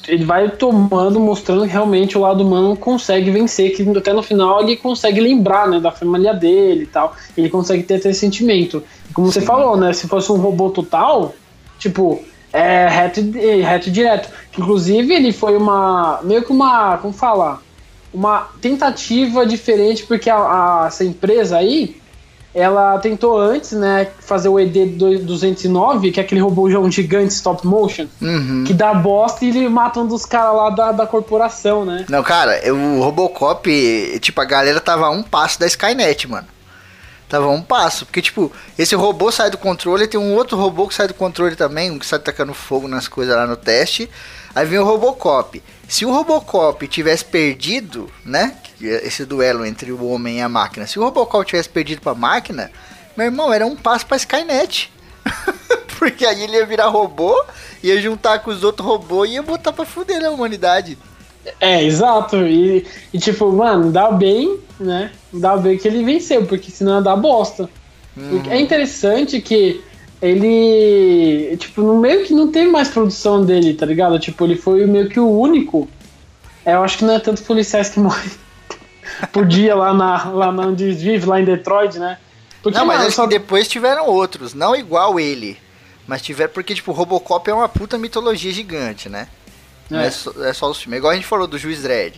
Ele 0.06 0.24
vai 0.24 0.50
tomando, 0.50 1.20
mostrando 1.20 1.62
que 1.62 1.72
realmente 1.72 2.16
o 2.16 2.20
lado 2.20 2.42
humano 2.42 2.76
consegue 2.76 3.30
vencer, 3.30 3.74
que 3.74 3.82
até 3.96 4.12
no 4.12 4.22
final 4.22 4.62
ele 4.62 4.76
consegue 4.76 5.20
lembrar, 5.20 5.68
né, 5.68 5.78
da 5.78 5.90
família 5.90 6.32
dele 6.32 6.84
e 6.84 6.86
tal. 6.86 7.14
Ele 7.36 7.48
consegue 7.48 7.82
ter 7.82 7.94
esse 7.94 8.14
sentimento. 8.14 8.82
Como 9.12 9.26
Sim. 9.26 9.40
você 9.40 9.46
falou, 9.46 9.76
né? 9.76 9.92
Se 9.92 10.08
fosse 10.08 10.32
um 10.32 10.36
robô 10.36 10.70
total, 10.70 11.34
tipo, 11.78 12.22
é 12.52 12.88
reto, 12.88 13.20
reto 13.62 13.90
direto. 13.90 14.28
Inclusive, 14.56 15.14
ele 15.14 15.32
foi 15.32 15.56
uma. 15.56 16.20
meio 16.22 16.42
que 16.42 16.52
uma. 16.52 16.98
como 16.98 17.12
falar? 17.12 17.62
Uma 18.12 18.48
tentativa 18.60 19.46
diferente, 19.46 20.04
porque 20.04 20.28
a, 20.28 20.36
a, 20.36 20.84
essa 20.88 21.04
empresa 21.04 21.56
aí. 21.56 21.98
Ela 22.52 22.98
tentou 22.98 23.38
antes, 23.38 23.70
né, 23.70 24.08
fazer 24.18 24.48
o 24.48 24.54
ED209, 24.54 26.12
que 26.12 26.18
é 26.18 26.22
aquele 26.24 26.40
robô 26.40 26.68
gigante 26.90 27.32
stop 27.32 27.64
motion, 27.64 28.06
uhum. 28.20 28.64
que 28.66 28.74
dá 28.74 28.92
bosta 28.92 29.44
e 29.44 29.50
ele 29.50 29.68
mata 29.68 30.00
um 30.00 30.06
dos 30.08 30.26
caras 30.26 30.56
lá 30.56 30.70
da, 30.70 30.90
da 30.90 31.06
corporação, 31.06 31.84
né? 31.84 32.04
Não, 32.08 32.24
cara, 32.24 32.60
o 32.74 33.00
Robocop, 33.00 34.18
tipo, 34.20 34.40
a 34.40 34.44
galera 34.44 34.80
tava 34.80 35.06
a 35.06 35.10
um 35.10 35.22
passo 35.22 35.60
da 35.60 35.66
Skynet, 35.68 36.26
mano. 36.26 36.48
Tava 37.30 37.48
um 37.48 37.62
passo. 37.62 38.04
Porque, 38.04 38.20
tipo, 38.20 38.52
esse 38.76 38.96
robô 38.96 39.30
sai 39.30 39.50
do 39.50 39.56
controle, 39.56 40.08
tem 40.08 40.18
um 40.18 40.34
outro 40.34 40.58
robô 40.58 40.88
que 40.88 40.94
sai 40.94 41.06
do 41.06 41.14
controle 41.14 41.54
também, 41.54 41.88
um 41.88 41.98
que 41.98 42.04
sai 42.04 42.18
tacando 42.18 42.52
fogo 42.52 42.88
nas 42.88 43.06
coisas 43.06 43.34
lá 43.34 43.46
no 43.46 43.56
teste. 43.56 44.10
Aí 44.52 44.66
vem 44.66 44.80
o 44.80 44.84
Robocop. 44.84 45.62
Se 45.88 46.04
o 46.04 46.12
Robocop 46.12 46.86
tivesse 46.88 47.24
perdido, 47.24 48.10
né? 48.24 48.56
Esse 48.80 49.24
duelo 49.24 49.64
entre 49.64 49.92
o 49.92 50.04
homem 50.06 50.38
e 50.38 50.42
a 50.42 50.48
máquina. 50.48 50.88
Se 50.88 50.98
o 50.98 51.04
Robocop 51.04 51.46
tivesse 51.46 51.68
perdido 51.68 52.02
pra 52.02 52.14
máquina, 52.14 52.72
meu 53.16 53.26
irmão, 53.26 53.52
era 53.52 53.64
um 53.64 53.76
passo 53.76 54.06
pra 54.06 54.16
Skynet. 54.16 54.92
Porque 56.00 56.26
aí 56.26 56.42
ele 56.42 56.56
ia 56.56 56.66
virar 56.66 56.88
robô, 56.88 57.44
ia 57.82 58.00
juntar 58.00 58.40
com 58.40 58.50
os 58.50 58.64
outros 58.64 58.86
robôs 58.86 59.30
e 59.30 59.34
ia 59.34 59.42
botar 59.42 59.72
pra 59.72 59.84
fuder 59.84 60.24
a 60.24 60.30
humanidade. 60.30 60.98
É, 61.60 61.82
exato. 61.82 62.36
E, 62.36 62.86
e, 63.12 63.18
tipo, 63.18 63.50
mano, 63.52 63.90
dá 63.90 64.10
bem, 64.10 64.58
né? 64.78 65.10
Dá 65.32 65.56
bem 65.56 65.78
que 65.78 65.88
ele 65.88 66.04
venceu, 66.04 66.44
porque 66.46 66.70
senão 66.70 66.96
ia 66.96 67.02
dar 67.02 67.16
bosta. 67.16 67.68
Uhum. 68.16 68.42
É 68.48 68.60
interessante 68.60 69.40
que 69.40 69.82
ele, 70.20 71.56
tipo, 71.56 71.80
no 71.80 71.98
meio 71.98 72.24
que 72.24 72.34
não 72.34 72.50
tem 72.50 72.70
mais 72.70 72.88
produção 72.88 73.44
dele, 73.44 73.74
tá 73.74 73.86
ligado? 73.86 74.18
Tipo, 74.18 74.44
ele 74.44 74.56
foi 74.56 74.86
meio 74.86 75.08
que 75.08 75.18
o 75.18 75.28
único. 75.28 75.88
É, 76.64 76.74
eu 76.74 76.82
acho 76.82 76.98
que 76.98 77.04
não 77.04 77.14
é 77.14 77.18
tantos 77.18 77.42
policiais 77.42 77.88
que 77.88 77.98
morrem 78.00 78.30
por 79.32 79.46
dia 79.46 79.74
lá, 79.74 79.94
na, 79.94 80.24
lá 80.30 80.52
na 80.52 80.66
onde 80.66 80.92
vive, 80.92 81.26
lá 81.26 81.40
em 81.40 81.44
Detroit, 81.44 81.98
né? 81.98 82.18
Porque, 82.62 82.76
não, 82.78 82.86
mas 82.86 83.00
acho 83.00 83.16
só... 83.16 83.22
que 83.22 83.30
depois 83.30 83.66
tiveram 83.66 84.06
outros, 84.06 84.52
não 84.52 84.76
igual 84.76 85.18
ele. 85.18 85.56
Mas 86.06 86.20
tiveram, 86.20 86.52
porque, 86.52 86.74
tipo, 86.74 86.92
Robocop 86.92 87.48
é 87.48 87.54
uma 87.54 87.68
puta 87.68 87.96
mitologia 87.96 88.52
gigante, 88.52 89.08
né? 89.08 89.28
Não 89.90 90.00
é, 90.00 90.06
é 90.06 90.10
só, 90.10 90.32
é 90.44 90.52
só 90.52 90.70
os 90.70 90.78
filmes. 90.78 90.96
É 90.96 90.98
igual 90.98 91.12
a 91.12 91.16
gente 91.16 91.26
falou 91.26 91.46
do 91.46 91.58
Juiz 91.58 91.82
Dredd. 91.82 92.16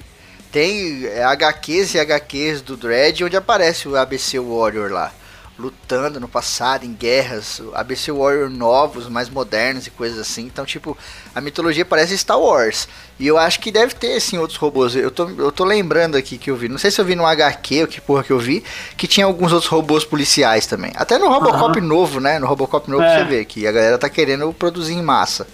Tem 0.53 1.07
HQs 1.07 1.95
e 1.95 1.99
HQs 1.99 2.61
do 2.61 2.77
Dredd 2.77 3.25
onde 3.25 3.37
aparece 3.37 3.89
o 3.89 3.97
ABC 3.97 4.39
Warrior 4.39 4.93
lá. 4.93 5.11
Lutando 5.59 6.19
no 6.19 6.29
passado, 6.29 6.85
em 6.85 6.93
guerras, 6.93 7.63
ABC 7.75 8.11
Warrior 8.11 8.51
novos, 8.51 9.09
mais 9.09 9.31
modernos 9.31 9.87
e 9.87 9.91
coisas 9.91 10.19
assim. 10.19 10.43
Então, 10.43 10.65
tipo, 10.65 10.97
a 11.35 11.41
mitologia 11.41 11.85
parece 11.85 12.17
Star 12.19 12.39
Wars. 12.39 12.89
E 13.19 13.27
eu 13.27 13.39
acho 13.39 13.61
que 13.61 13.71
deve 13.71 13.95
ter, 13.95 14.17
assim, 14.17 14.39
outros 14.39 14.59
robôs. 14.59 14.97
Eu 14.97 15.11
tô, 15.11 15.29
eu 15.29 15.53
tô 15.53 15.65
lembrando 15.65 16.17
aqui 16.17 16.37
que 16.37 16.51
eu 16.51 16.57
vi. 16.57 16.69
Não 16.69 16.79
sei 16.79 16.91
se 16.91 17.01
eu 17.01 17.05
vi 17.05 17.15
no 17.15 17.25
HQ 17.25 17.83
ou 17.83 17.87
que 17.87 18.01
porra 18.01 18.25
que 18.25 18.33
eu 18.33 18.39
vi. 18.39 18.65
Que 18.97 19.07
tinha 19.07 19.25
alguns 19.25 19.53
outros 19.53 19.71
robôs 19.71 20.05
policiais 20.05 20.67
também. 20.67 20.91
Até 20.97 21.19
no 21.19 21.29
Robocop 21.29 21.79
uhum. 21.79 21.87
novo, 21.87 22.19
né? 22.19 22.39
No 22.39 22.47
Robocop 22.47 22.91
novo 22.91 23.05
é. 23.05 23.19
você 23.19 23.25
vê 23.25 23.45
que 23.45 23.67
a 23.67 23.73
galera 23.73 23.99
tá 23.99 24.09
querendo 24.09 24.53
produzir 24.53 24.95
em 24.95 25.03
massa. 25.03 25.47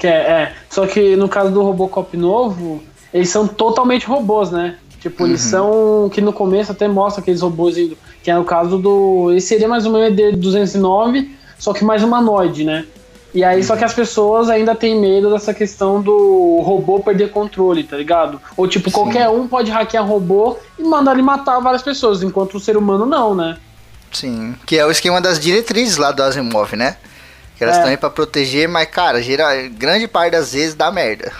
Que 0.00 0.06
é, 0.06 0.10
é, 0.10 0.52
Só 0.70 0.86
que 0.86 1.14
no 1.14 1.28
caso 1.28 1.50
do 1.50 1.62
Robocop 1.62 2.16
novo, 2.16 2.82
eles 3.12 3.28
são 3.28 3.46
totalmente 3.46 4.06
robôs, 4.06 4.50
né? 4.50 4.76
Tipo, 4.98 5.26
eles 5.26 5.44
uhum. 5.44 5.50
são. 5.50 6.10
Que 6.10 6.22
no 6.22 6.32
começo 6.32 6.72
até 6.72 6.88
mostra 6.88 7.20
aqueles 7.20 7.42
robôs 7.42 7.76
indo. 7.76 7.98
Que 8.22 8.30
é 8.30 8.38
o 8.38 8.44
caso 8.44 8.78
do. 8.78 9.30
Esse 9.36 9.48
seria 9.48 9.68
mais 9.68 9.84
ou 9.84 9.92
menos 9.92 10.18
ED209, 10.18 11.28
só 11.58 11.74
que 11.74 11.84
mais 11.84 12.02
humanoide, 12.02 12.64
né? 12.64 12.86
E 13.34 13.44
aí, 13.44 13.58
uhum. 13.58 13.62
só 13.62 13.76
que 13.76 13.84
as 13.84 13.92
pessoas 13.92 14.48
ainda 14.48 14.74
têm 14.74 14.98
medo 14.98 15.30
dessa 15.30 15.52
questão 15.52 16.00
do 16.00 16.60
robô 16.64 17.00
perder 17.00 17.30
controle, 17.30 17.84
tá 17.84 17.96
ligado? 17.96 18.40
Ou 18.56 18.66
tipo, 18.66 18.88
Sim. 18.88 18.94
qualquer 18.94 19.28
um 19.28 19.46
pode 19.46 19.70
hackear 19.70 20.04
robô 20.04 20.56
e 20.78 20.82
mandar 20.82 21.12
ele 21.12 21.22
matar 21.22 21.60
várias 21.60 21.82
pessoas, 21.82 22.22
enquanto 22.22 22.54
o 22.54 22.60
ser 22.60 22.76
humano 22.76 23.04
não, 23.04 23.34
né? 23.34 23.58
Sim, 24.10 24.54
que 24.66 24.76
é 24.76 24.84
o 24.84 24.90
esquema 24.90 25.20
das 25.20 25.38
diretrizes 25.38 25.96
lá 25.96 26.10
do 26.10 26.22
Asimov, 26.22 26.74
né? 26.74 26.96
Que 27.60 27.64
elas 27.64 27.76
É. 27.76 27.80
estão 27.80 27.90
aí 27.90 27.98
pra 27.98 28.08
proteger, 28.08 28.66
mas, 28.66 28.88
cara, 28.88 29.22
geral, 29.22 29.50
grande 29.72 30.08
parte 30.08 30.32
das 30.32 30.54
vezes 30.54 30.74
dá 30.74 30.90
merda. 30.90 31.30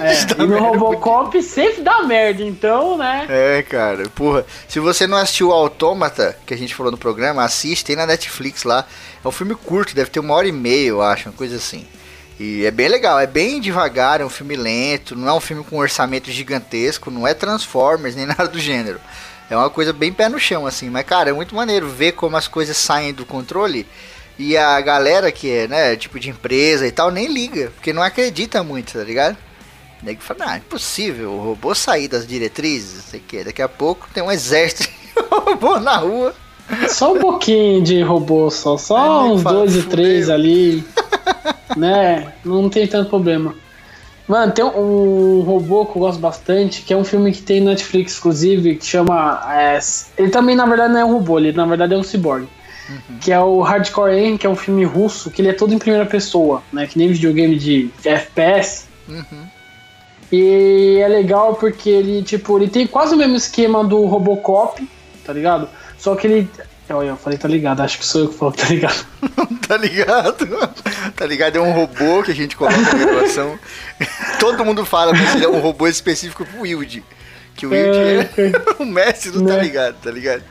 É, 0.00 0.14
e 0.42 0.46
no 0.46 0.58
Robocop 0.58 1.42
sempre 1.42 1.82
dá 1.82 2.02
merda, 2.02 2.42
então, 2.42 2.96
né? 2.96 3.26
É, 3.28 3.62
cara, 3.62 4.04
porra. 4.14 4.46
Se 4.66 4.80
você 4.80 5.06
não 5.06 5.18
assistiu 5.18 5.48
o 5.48 5.52
Autômata, 5.52 6.34
que 6.46 6.54
a 6.54 6.56
gente 6.56 6.74
falou 6.74 6.90
no 6.90 6.96
programa, 6.96 7.44
assiste, 7.44 7.84
tem 7.84 7.94
na 7.94 8.06
Netflix 8.06 8.64
lá. 8.64 8.86
É 9.22 9.28
um 9.28 9.30
filme 9.30 9.54
curto, 9.54 9.94
deve 9.94 10.08
ter 10.08 10.18
uma 10.18 10.32
hora 10.32 10.48
e 10.48 10.52
meia, 10.52 10.88
eu 10.88 11.02
acho, 11.02 11.28
uma 11.28 11.34
coisa 11.36 11.56
assim. 11.56 11.86
E 12.38 12.64
é 12.64 12.70
bem 12.70 12.88
legal, 12.88 13.20
é 13.20 13.26
bem 13.26 13.60
devagar, 13.60 14.22
é 14.22 14.24
um 14.24 14.30
filme 14.30 14.56
lento, 14.56 15.14
não 15.14 15.28
é 15.28 15.32
um 15.34 15.40
filme 15.40 15.62
com 15.62 15.76
um 15.76 15.80
orçamento 15.80 16.30
gigantesco, 16.30 17.10
não 17.10 17.26
é 17.28 17.34
Transformers 17.34 18.16
nem 18.16 18.24
nada 18.24 18.48
do 18.48 18.58
gênero. 18.58 18.98
É 19.50 19.54
uma 19.54 19.68
coisa 19.68 19.92
bem 19.92 20.10
pé 20.10 20.26
no 20.30 20.38
chão, 20.38 20.66
assim. 20.66 20.88
Mas, 20.88 21.04
cara, 21.04 21.28
é 21.28 21.32
muito 21.34 21.54
maneiro 21.54 21.86
ver 21.86 22.12
como 22.12 22.34
as 22.38 22.48
coisas 22.48 22.78
saem 22.78 23.12
do 23.12 23.26
controle. 23.26 23.86
E 24.38 24.56
a 24.56 24.80
galera 24.80 25.30
que 25.30 25.50
é, 25.50 25.68
né, 25.68 25.96
tipo 25.96 26.18
de 26.18 26.30
empresa 26.30 26.86
e 26.86 26.90
tal, 26.90 27.10
nem 27.10 27.26
liga, 27.26 27.70
porque 27.74 27.92
não 27.92 28.02
acredita 28.02 28.62
muito, 28.64 28.94
tá 28.94 29.04
ligado? 29.04 29.36
O 30.02 30.06
nego 30.06 30.22
fala, 30.22 30.52
ah, 30.52 30.56
impossível, 30.56 31.30
o 31.30 31.42
robô 31.42 31.74
sair 31.74 32.08
das 32.08 32.26
diretrizes, 32.26 33.04
sei 33.04 33.20
o 33.20 33.22
que. 33.22 33.44
Daqui 33.44 33.60
a 33.60 33.68
pouco 33.68 34.08
tem 34.14 34.22
um 34.22 34.32
exército 34.32 34.84
de 34.84 35.22
robô 35.30 35.78
na 35.78 35.96
rua. 35.96 36.34
Só 36.88 37.12
um 37.12 37.18
pouquinho 37.18 37.82
de 37.82 38.00
robô, 38.02 38.50
só, 38.50 38.78
só 38.78 39.22
nego 39.24 39.34
uns 39.34 39.42
fala, 39.42 39.58
dois 39.58 39.76
e 39.76 39.82
três 39.82 40.30
ali, 40.30 40.84
né? 41.76 42.32
Não 42.44 42.70
tem 42.70 42.86
tanto 42.86 43.10
problema. 43.10 43.54
Mano, 44.30 44.52
tem 44.52 44.64
um 44.64 45.40
robô 45.40 45.84
que 45.84 45.98
eu 45.98 46.02
gosto 46.02 46.20
bastante, 46.20 46.82
que 46.82 46.92
é 46.92 46.96
um 46.96 47.02
filme 47.02 47.32
que 47.32 47.42
tem 47.42 47.60
Netflix, 47.60 48.16
inclusive, 48.16 48.76
que 48.76 48.86
chama. 48.86 49.42
é, 49.52 49.78
ele 50.16 50.30
também, 50.30 50.54
na 50.54 50.64
verdade, 50.66 50.92
não 50.92 51.00
é 51.00 51.04
um 51.04 51.12
robô, 51.14 51.38
ele 51.38 51.50
na 51.50 51.66
verdade 51.66 51.94
é 51.94 51.96
um 51.96 52.02
cyborg. 52.04 52.46
Que 53.20 53.32
é 53.32 53.40
o 53.40 53.60
Hardcore 53.60 54.12
Aim, 54.12 54.36
que 54.36 54.46
é 54.46 54.50
um 54.50 54.56
filme 54.56 54.84
russo, 54.84 55.30
que 55.30 55.40
ele 55.42 55.48
é 55.48 55.52
todo 55.52 55.72
em 55.72 55.78
primeira 55.78 56.06
pessoa, 56.06 56.62
né? 56.72 56.86
Que 56.86 56.98
nem 56.98 57.08
videogame 57.12 57.56
de 57.56 57.90
FPS. 58.04 58.86
Uhum. 59.08 59.46
E 60.32 60.98
é 61.02 61.08
legal 61.08 61.54
porque 61.56 61.90
ele, 61.90 62.22
tipo, 62.22 62.56
ele 62.58 62.68
tem 62.68 62.86
quase 62.86 63.14
o 63.14 63.18
mesmo 63.18 63.36
esquema 63.36 63.82
do 63.82 64.04
Robocop, 64.06 64.88
tá 65.24 65.32
ligado? 65.32 65.68
Só 65.98 66.14
que 66.14 66.26
ele. 66.26 66.48
Olha, 66.88 67.08
eu 67.08 67.16
falei, 67.16 67.38
tá 67.38 67.46
ligado, 67.46 67.80
acho 67.82 67.98
que 67.98 68.04
sou 68.04 68.22
eu 68.22 68.28
que 68.28 68.36
falo, 68.36 68.52
tá 68.52 68.66
ligado? 68.66 69.06
tá 69.68 69.76
ligado? 69.76 70.46
Tá 71.14 71.26
ligado? 71.26 71.56
É 71.56 71.60
um 71.60 71.72
robô 71.72 72.22
que 72.24 72.32
a 72.32 72.34
gente 72.34 72.56
coloca 72.56 72.76
na 72.76 72.94
gravação. 72.94 73.56
Todo 74.40 74.64
mundo 74.64 74.84
fala, 74.84 75.12
mas 75.12 75.36
ele 75.36 75.44
é 75.44 75.48
um 75.48 75.60
robô 75.60 75.86
específico 75.86 76.44
pro 76.44 76.62
Wilde. 76.62 77.04
Que 77.54 77.66
o 77.66 77.70
Wilde 77.70 77.98
é, 77.98 78.72
o 78.82 78.84
mestre 78.84 79.30
do 79.30 79.46
tá 79.46 79.54
Né? 79.56 79.62
ligado, 79.62 79.96
tá 80.02 80.10
ligado? 80.10 80.42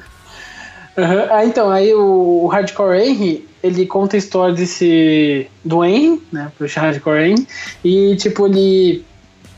Aham. 1.03 1.27
Ah, 1.29 1.45
então, 1.45 1.69
aí 1.69 1.93
o, 1.93 2.43
o 2.43 2.47
Hardcore 2.47 2.97
Henry, 2.99 3.47
ele 3.63 3.85
conta 3.85 4.15
a 4.15 4.19
história 4.19 4.53
desse. 4.53 5.47
do 5.63 5.83
Henry, 5.83 6.21
né? 6.31 6.51
Pro 6.57 6.67
Hardcore 6.67 7.19
Henry. 7.31 7.47
E, 7.83 8.15
tipo, 8.15 8.47
ele. 8.47 9.03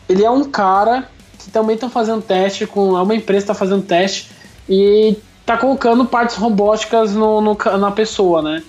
Ele 0.10 0.24
é 0.26 0.30
um 0.30 0.44
cara 0.44 1.10
que 1.40 1.50
também 1.50 1.78
tá 1.78 1.90
fazendo 1.90 2.22
teste 2.22 2.66
com. 2.68 2.98
É 2.98 3.02
uma 3.02 3.16
empresa 3.16 3.42
que 3.42 3.48
tá 3.48 3.54
fazendo 3.54 3.82
teste 3.84 4.30
e 4.70 5.16
tá 5.46 5.58
colocando 5.58 6.06
partes 6.06 6.36
robóticas 6.36 7.14
no, 7.14 7.40
no 7.42 7.58
na 7.80 7.92
pessoa, 7.92 8.42
né? 8.42 8.64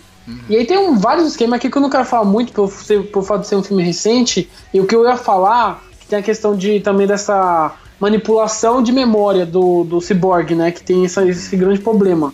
E 0.49 0.57
aí 0.57 0.65
tem 0.65 0.79
um, 0.79 0.97
vários 0.97 1.27
esquemas 1.27 1.57
aqui 1.57 1.69
que 1.69 1.77
eu 1.77 1.83
não 1.83 1.91
quero 1.91 2.05
falar 2.05 2.25
muito 2.25 2.53
por, 2.53 2.71
ser, 2.71 3.03
por 3.11 3.25
fato 3.25 3.41
de 3.41 3.49
ser 3.49 3.57
um 3.57 3.63
filme 3.63 3.83
recente. 3.83 4.49
E 4.73 4.81
o 4.81 4.87
que 4.87 4.95
eu 4.95 5.05
ia 5.05 5.17
falar, 5.17 5.83
que 6.01 6.07
tem 6.07 6.21
a 6.21 6.23
questão 6.23 6.57
de 6.57 6.79
também 6.79 7.09
dessa 7.09 7.73
manipulação 7.99 8.81
de 8.83 8.93
memória 8.93 9.45
do, 9.45 9.83
do 9.83 10.01
cyborg, 10.01 10.55
né? 10.55 10.71
Que 10.71 10.81
tem 10.83 11.05
essa- 11.05 11.27
esse 11.27 11.57
grande 11.57 11.81
problema. 11.81 12.33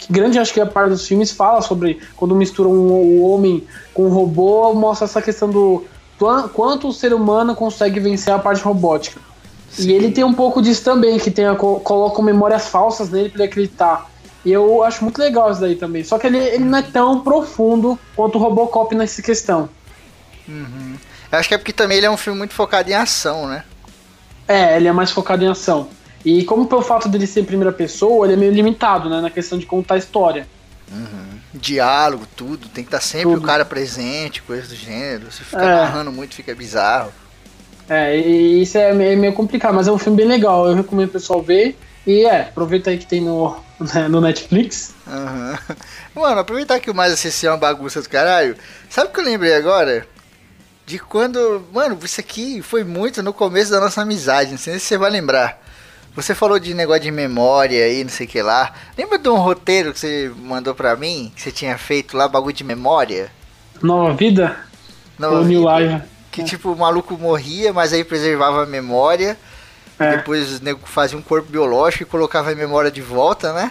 Que 0.00 0.12
grande, 0.12 0.38
acho 0.38 0.52
que 0.54 0.60
a 0.60 0.66
parte 0.66 0.90
dos 0.90 1.06
filmes 1.06 1.30
fala 1.30 1.60
sobre 1.62 2.00
quando 2.16 2.34
mistura 2.34 2.68
um, 2.68 2.72
o 2.90 3.22
homem 3.30 3.66
com 3.94 4.04
o 4.04 4.08
robô, 4.08 4.72
mostra 4.74 5.04
essa 5.04 5.20
questão 5.20 5.48
do, 5.50 5.84
do 6.18 6.28
an- 6.28 6.48
quanto 6.48 6.88
o 6.88 6.92
ser 6.92 7.12
humano 7.12 7.54
consegue 7.54 8.00
vencer 8.00 8.32
a 8.32 8.38
parte 8.38 8.62
robótica. 8.62 9.20
E 9.78 9.92
ele 9.92 10.10
tem 10.10 10.24
um 10.24 10.32
pouco 10.34 10.60
disso 10.62 10.82
também, 10.82 11.18
que 11.18 11.30
tem 11.30 11.46
a, 11.46 11.54
co- 11.54 11.80
colocam 11.80 12.24
memórias 12.24 12.66
falsas 12.66 13.10
nele 13.10 13.28
pra 13.28 13.42
ele 13.44 13.50
acreditar. 13.50 14.10
E 14.44 14.50
eu 14.50 14.82
acho 14.82 15.04
muito 15.04 15.18
legal 15.18 15.50
isso 15.52 15.60
daí 15.60 15.76
também. 15.76 16.02
Só 16.02 16.18
que 16.18 16.26
ele, 16.26 16.38
ele 16.38 16.64
não 16.64 16.78
é 16.78 16.82
tão 16.82 17.20
profundo 17.20 17.98
quanto 18.16 18.36
o 18.36 18.40
Robocop 18.40 18.94
nessa 18.94 19.20
questão. 19.20 19.68
Eu 20.48 21.38
acho 21.38 21.48
que 21.48 21.54
é 21.54 21.58
porque 21.58 21.72
também 21.72 21.98
ele 21.98 22.06
é 22.06 22.10
um 22.10 22.16
filme 22.16 22.38
muito 22.38 22.54
focado 22.54 22.90
em 22.90 22.94
ação, 22.94 23.46
né? 23.46 23.62
É, 24.48 24.76
ele 24.76 24.88
é 24.88 24.92
mais 24.92 25.10
focado 25.12 25.44
em 25.44 25.48
ação. 25.48 25.88
E 26.24 26.44
como 26.44 26.66
pelo 26.66 26.82
fato 26.82 27.08
dele 27.08 27.26
ser 27.26 27.40
em 27.40 27.44
primeira 27.44 27.72
pessoa, 27.72 28.26
ele 28.26 28.34
é 28.34 28.36
meio 28.36 28.52
limitado, 28.52 29.08
né? 29.08 29.20
Na 29.20 29.30
questão 29.30 29.58
de 29.58 29.64
contar 29.66 29.94
a 29.94 29.98
história. 29.98 30.46
Diálogo, 31.52 32.26
tudo. 32.36 32.68
Tem 32.68 32.84
que 32.84 32.88
estar 32.88 33.00
sempre 33.00 33.30
Tudo. 33.34 33.42
o 33.42 33.46
cara 33.46 33.64
presente, 33.64 34.42
coisa 34.42 34.68
do 34.68 34.74
gênero. 34.74 35.30
Se 35.32 35.42
ficar 35.44 35.62
É. 35.62 35.76
narrando 35.82 36.12
muito, 36.12 36.34
fica 36.34 36.54
bizarro. 36.54 37.12
É, 37.88 38.16
e 38.16 38.62
isso 38.62 38.78
é 38.78 38.92
meio, 38.92 39.32
complicado, 39.32 39.74
mas 39.74 39.88
é 39.88 39.92
um 39.92 39.98
filme 39.98 40.16
bem 40.16 40.26
legal. 40.26 40.68
Eu 40.68 40.74
recomendo 40.74 41.08
o 41.08 41.12
pessoal 41.12 41.42
ver. 41.42 41.76
E 42.06 42.24
é, 42.24 42.42
aproveita 42.42 42.90
aí 42.90 42.98
que 42.98 43.06
tem 43.06 43.20
no, 43.20 43.56
né, 43.94 44.08
no 44.08 44.20
Netflix. 44.20 44.94
Aham. 45.06 45.58
Mano, 46.14 46.40
aproveitar 46.40 46.78
que 46.80 46.90
o 46.90 46.94
Mais 46.94 47.12
Acessível 47.12 47.50
é 47.50 47.52
uma 47.54 47.58
bagunça 47.60 48.00
do 48.00 48.08
caralho. 48.08 48.56
Sabe 48.88 49.08
o 49.10 49.12
que 49.12 49.20
eu 49.20 49.24
lembrei 49.24 49.54
agora? 49.54 50.06
De 50.86 50.98
quando. 50.98 51.64
Mano, 51.72 51.98
isso 52.02 52.20
aqui 52.20 52.62
foi 52.62 52.84
muito 52.84 53.22
no 53.22 53.32
começo 53.32 53.70
da 53.72 53.80
nossa 53.80 54.02
amizade. 54.02 54.52
Não 54.52 54.58
sei 54.58 54.74
se 54.78 54.86
você 54.86 54.96
vai 54.98 55.10
lembrar. 55.10 55.60
Você 56.14 56.34
falou 56.34 56.58
de 56.58 56.74
negócio 56.74 57.02
de 57.02 57.10
memória 57.10 57.84
aí, 57.84 58.02
não 58.02 58.10
sei 58.10 58.26
o 58.26 58.28
que 58.28 58.42
lá. 58.42 58.72
Lembra 58.98 59.18
de 59.18 59.28
um 59.28 59.36
roteiro 59.36 59.92
que 59.92 59.98
você 59.98 60.30
mandou 60.36 60.74
pra 60.74 60.96
mim? 60.96 61.32
Que 61.34 61.40
você 61.42 61.52
tinha 61.52 61.78
feito 61.78 62.16
lá, 62.16 62.26
bagulho 62.28 62.52
de 62.54 62.64
memória? 62.64 63.30
Nova 63.80 64.12
Vida? 64.14 64.56
Não, 65.18 65.34
ou 65.36 65.44
New 65.44 65.62
Life? 65.78 66.02
Que 66.32 66.42
tipo, 66.44 66.72
o 66.72 66.76
maluco 66.76 67.16
morria, 67.16 67.72
mas 67.72 67.92
aí 67.92 68.04
preservava 68.04 68.62
a 68.62 68.66
memória. 68.66 69.36
É, 69.98 70.16
Depois 70.16 70.60
nego 70.60 70.80
fazia 70.84 71.18
um 71.18 71.22
corpo 71.22 71.50
biológico 71.50 72.02
e 72.02 72.06
colocava 72.06 72.50
a 72.50 72.54
memória 72.54 72.90
de 72.90 73.02
volta, 73.02 73.52
né? 73.52 73.70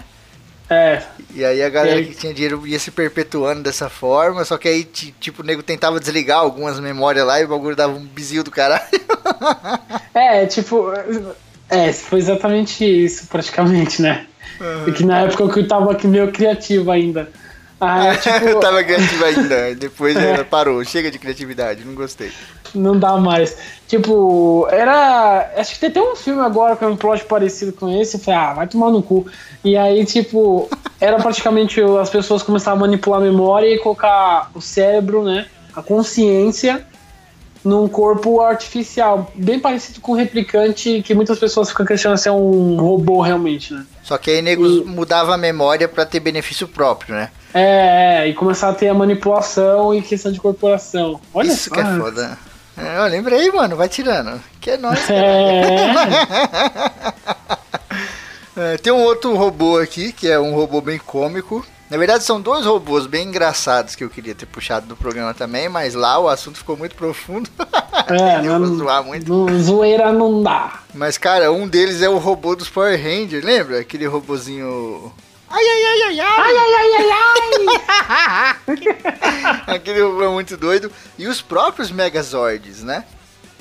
é, 0.70 1.02
E 1.34 1.44
aí 1.44 1.64
a 1.64 1.70
galera 1.70 1.96
E 1.96 2.00
aí- 2.04 2.06
que 2.06 2.16
tinha 2.16 2.34
dinheiro 2.34 2.66
ia 2.68 2.78
se 2.78 2.92
perpetuando 2.92 3.64
dessa 3.64 3.90
forma, 3.90 4.46
só 4.46 4.56
que 4.58 4.68
aí, 4.68 4.84
ti- 4.84 5.14
tipo, 5.20 5.42
o 5.42 5.46
nego 5.46 5.64
tentava 5.64 6.00
desligar 6.00 6.38
algumas 6.38 6.80
memórias 6.80 7.26
lá 7.26 7.40
e 7.42 7.46
o 7.46 7.48
bagulho 7.48 7.76
dava 7.76 7.94
um 7.94 8.06
bizil 8.06 8.44
do 8.44 8.52
caralho. 8.52 8.84
é, 10.14 10.46
tipo. 10.46 10.92
É, 11.70 11.94
foi 11.94 12.20
exatamente 12.20 12.84
isso, 12.84 13.28
praticamente, 13.28 14.02
né? 14.02 14.26
E 14.88 14.92
que 14.92 15.06
na 15.06 15.22
época 15.22 15.60
eu 15.60 15.68
tava 15.68 15.92
aqui 15.92 16.08
meio 16.08 16.32
criativo 16.32 16.92
ainda. 16.92 17.30
Ah, 17.80 18.14
tipo, 18.22 18.46
Eu 18.46 18.60
tava 18.60 18.84
criativo 18.84 19.24
ainda, 19.24 19.76
depois 19.80 20.16
eh, 20.18 20.44
parou. 20.44 20.84
Chega 20.84 21.10
de 21.10 21.18
criatividade, 21.18 21.86
não 21.86 21.96
gostei. 21.96 22.32
não 22.76 23.00
dá 23.00 23.16
mais. 23.18 23.56
Tipo, 23.88 24.68
era. 24.70 25.50
Acho 25.56 25.74
que 25.76 25.80
tem 25.80 25.90
até 25.90 26.02
um 26.02 26.16
filme 26.16 26.42
agora 26.42 26.76
com 26.76 26.88
um 26.88 26.98
plot 26.98 27.24
parecido 27.26 27.72
com 27.72 27.90
esse. 28.02 28.18
Eu 28.18 28.20
falei, 28.20 28.40
ah, 28.40 28.54
vai 28.54 28.68
tomar 28.68 28.92
no 28.92 29.02
cu. 29.02 29.26
E 29.64 29.78
aí, 29.78 30.04
tipo, 30.06 30.70
era 31.00 31.18
praticamente 31.18 31.82
as 31.82 32.10
pessoas 32.10 32.44
começavam 32.44 32.80
a 32.80 32.88
manipular 32.88 33.22
a 33.22 33.24
memória 33.24 33.68
e 33.74 33.80
colocar 33.80 34.52
o 34.54 34.60
cérebro, 34.62 35.24
né? 35.24 35.46
A 35.74 35.82
consciência 35.82 36.86
num 37.64 37.88
corpo 37.88 38.42
artificial. 38.42 39.32
Bem 39.36 39.60
parecido 39.60 40.00
com 40.02 40.14
o 40.14 40.16
replicante 40.16 41.02
que 41.06 41.14
muitas 41.14 41.38
pessoas 41.40 41.70
ficam 41.70 41.86
questionando 41.86 42.18
se 42.18 42.28
é 42.30 42.32
um 42.32 42.78
robô 42.78 43.22
realmente, 43.22 43.74
né? 43.74 43.86
Só 44.04 44.18
que 44.18 44.32
aí 44.32 44.42
nego 44.42 44.66
E- 44.66 44.84
mudava 44.86 45.36
a 45.36 45.38
memória 45.38 45.88
pra 45.88 46.06
ter 46.06 46.20
benefício 46.20 46.68
próprio, 46.68 47.16
né? 47.16 47.30
É, 47.54 48.22
é, 48.24 48.28
e 48.28 48.34
começar 48.34 48.70
a 48.70 48.74
ter 48.74 48.88
a 48.90 48.94
manipulação 48.94 49.94
e 49.94 50.02
questão 50.02 50.32
de 50.32 50.40
corporação. 50.40 51.20
Olha 51.34 51.48
Isso 51.48 51.70
só. 51.70 51.76
que 51.76 51.82
é 51.82 51.98
foda. 51.98 52.38
É, 52.78 52.98
eu 53.00 53.04
lembrei, 53.08 53.52
mano, 53.52 53.76
vai 53.76 53.90
tirando. 53.90 54.40
Que 54.62 54.72
é 54.72 54.78
nóis. 54.78 55.00
cara. 55.06 55.18
É, 55.20 55.90
É, 58.58 58.78
tem 58.78 58.92
um 58.92 59.02
outro 59.04 59.36
robô 59.38 59.78
aqui, 59.78 60.12
que 60.12 60.28
é 60.30 60.38
um 60.38 60.54
robô 60.54 60.82
bem 60.82 60.98
cômico. 61.00 61.66
Na 61.90 61.98
verdade, 61.98 62.24
são 62.24 62.40
dois 62.40 62.66
robôs 62.66 63.08
bem 63.08 63.28
engraçados 63.28 63.96
que 63.96 64.04
eu 64.04 64.10
queria 64.12 64.36
ter 64.36 64.46
puxado 64.46 64.86
do 64.86 64.96
programa 64.96 65.34
também, 65.34 65.68
mas 65.68 65.96
lá 65.96 66.20
o 66.20 66.28
assunto 66.30 66.60
ficou 66.60 66.78
muito 66.78 66.96
profundo. 66.96 67.50
é, 68.08 68.40
eu 68.46 68.52
vou 68.52 68.60
não, 68.60 68.78
zoar 68.78 69.04
muito. 69.04 69.48
zoeira 69.60 70.14
não 70.14 70.44
dá. 70.44 70.82
Mas, 70.94 71.18
cara, 71.18 71.52
um 71.52 71.68
deles 71.68 72.02
é 72.04 72.10
o 72.10 72.20
robô 72.20 72.56
dos 72.56 72.70
Power 72.70 72.96
Rangers, 72.96 73.44
lembra? 73.44 73.80
Aquele 73.80 74.06
robozinho. 74.06 75.12
Ai, 75.50 75.64
ai, 75.64 75.84
ai, 75.84 76.02
ai, 76.04 76.20
ai! 76.20 76.42
Ai, 76.42 76.58
ai, 76.58 76.74
ai, 76.76 77.82
ai, 78.08 78.56
ai! 79.66 79.66
Aquele 79.76 80.02
robô 80.04 80.24
é 80.24 80.30
muito 80.30 80.56
doido. 80.58 80.92
E 81.18 81.26
os 81.28 81.42
próprios 81.42 81.90
Megazords, 81.90 82.84
né? 82.84 83.04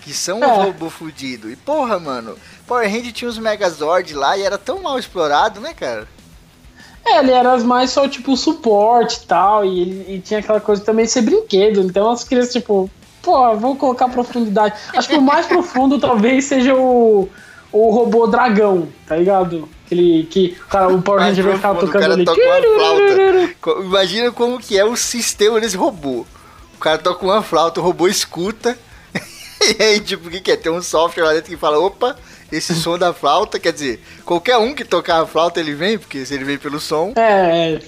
Que 0.02 0.12
são 0.12 0.42
É. 0.44 0.46
um 0.46 0.64
robô 0.64 0.90
fudido. 0.90 1.50
E 1.50 1.56
porra, 1.56 1.98
mano, 1.98 2.36
Power 2.66 2.86
Ranger 2.90 3.12
tinha 3.12 3.28
os 3.30 3.38
Megazord 3.38 4.12
lá 4.12 4.36
e 4.36 4.42
era 4.42 4.58
tão 4.58 4.82
mal 4.82 4.98
explorado, 4.98 5.60
né, 5.60 5.72
cara? 5.72 6.06
É, 7.14 7.18
ele 7.18 7.30
era 7.32 7.56
mais 7.58 7.90
só, 7.90 8.08
tipo, 8.08 8.36
suporte 8.36 9.20
e 9.22 9.26
tal, 9.26 9.64
e, 9.64 9.80
ele- 9.80 10.14
e 10.14 10.18
tinha 10.20 10.40
aquela 10.40 10.60
coisa 10.60 10.82
também 10.82 11.04
de 11.06 11.10
ser 11.10 11.22
brinquedo, 11.22 11.80
então 11.80 12.10
as 12.10 12.24
crianças, 12.24 12.52
tipo, 12.52 12.90
pô, 13.22 13.56
vou 13.56 13.76
colocar 13.76 14.08
profundidade. 14.08 14.74
Acho 14.94 15.08
que 15.08 15.16
o 15.16 15.22
mais 15.22 15.46
profundo 15.46 15.98
talvez 16.00 16.44
seja 16.44 16.74
o, 16.74 17.28
o 17.72 17.90
robô 17.90 18.26
dragão, 18.26 18.88
tá 19.06 19.16
ligado? 19.16 19.68
Aquele 19.86 20.24
que 20.30 20.56
o, 20.64 20.68
cara, 20.68 20.88
o 20.88 21.00
Power 21.00 21.20
Ranger 21.22 21.44
vai 21.44 21.56
ficar 21.56 21.74
tocando 21.74 22.12
ali. 22.12 22.24
toca 22.24 22.40
Imagina 23.80 24.30
como 24.30 24.58
que 24.58 24.78
é 24.78 24.84
o 24.84 24.94
sistema 24.96 25.60
desse 25.60 25.76
robô. 25.76 26.26
O 26.74 26.78
cara 26.78 26.98
toca 26.98 27.24
uma 27.24 27.42
flauta, 27.42 27.80
o 27.80 27.82
robô 27.82 28.06
escuta. 28.06 28.78
e 29.78 29.82
aí, 29.82 30.00
tipo, 30.00 30.28
o 30.28 30.30
que, 30.30 30.40
que 30.40 30.52
é? 30.52 30.56
Tem 30.56 30.70
um 30.70 30.82
software 30.82 31.24
lá 31.24 31.32
dentro 31.32 31.50
que 31.50 31.56
fala, 31.56 31.78
opa, 31.78 32.16
esse 32.50 32.74
som 32.74 32.96
da 32.98 33.12
flauta, 33.12 33.58
quer 33.58 33.72
dizer, 33.72 34.02
qualquer 34.24 34.56
um 34.58 34.74
que 34.74 34.84
tocar 34.84 35.22
a 35.22 35.26
flauta 35.26 35.60
ele 35.60 35.74
vem, 35.74 35.98
porque 35.98 36.24
se 36.24 36.34
ele 36.34 36.44
vem 36.44 36.58
pelo 36.58 36.80
som. 36.80 37.12
É, 37.16 37.74
é, 37.74 37.78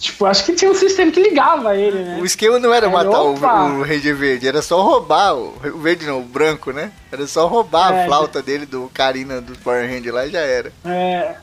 tipo, 0.00 0.26
acho 0.26 0.44
que 0.44 0.52
tinha 0.54 0.70
um 0.70 0.74
sistema 0.74 1.10
que 1.10 1.22
ligava 1.22 1.74
ele, 1.76 1.98
né? 2.02 2.18
O 2.20 2.24
esquema 2.24 2.58
não 2.58 2.72
era 2.72 2.86
Aí, 2.86 2.92
matar 2.92 3.22
o, 3.22 3.32
o 3.32 3.82
Ranger 3.82 4.16
Verde, 4.16 4.46
era 4.48 4.60
só 4.62 4.82
roubar, 4.82 5.34
o, 5.34 5.54
o 5.74 5.78
verde 5.78 6.06
não, 6.06 6.20
o 6.20 6.24
branco, 6.24 6.70
né? 6.72 6.92
Era 7.10 7.26
só 7.26 7.46
roubar 7.46 7.92
É. 7.94 8.02
a 8.02 8.06
flauta 8.06 8.42
dele 8.42 8.66
do 8.66 8.90
Karina 8.92 9.40
do 9.40 9.56
Power 9.58 9.88
Ranger 9.88 10.12
lá 10.12 10.26
e 10.26 10.30
já 10.30 10.40
era. 10.40 10.72
É, 10.84 11.34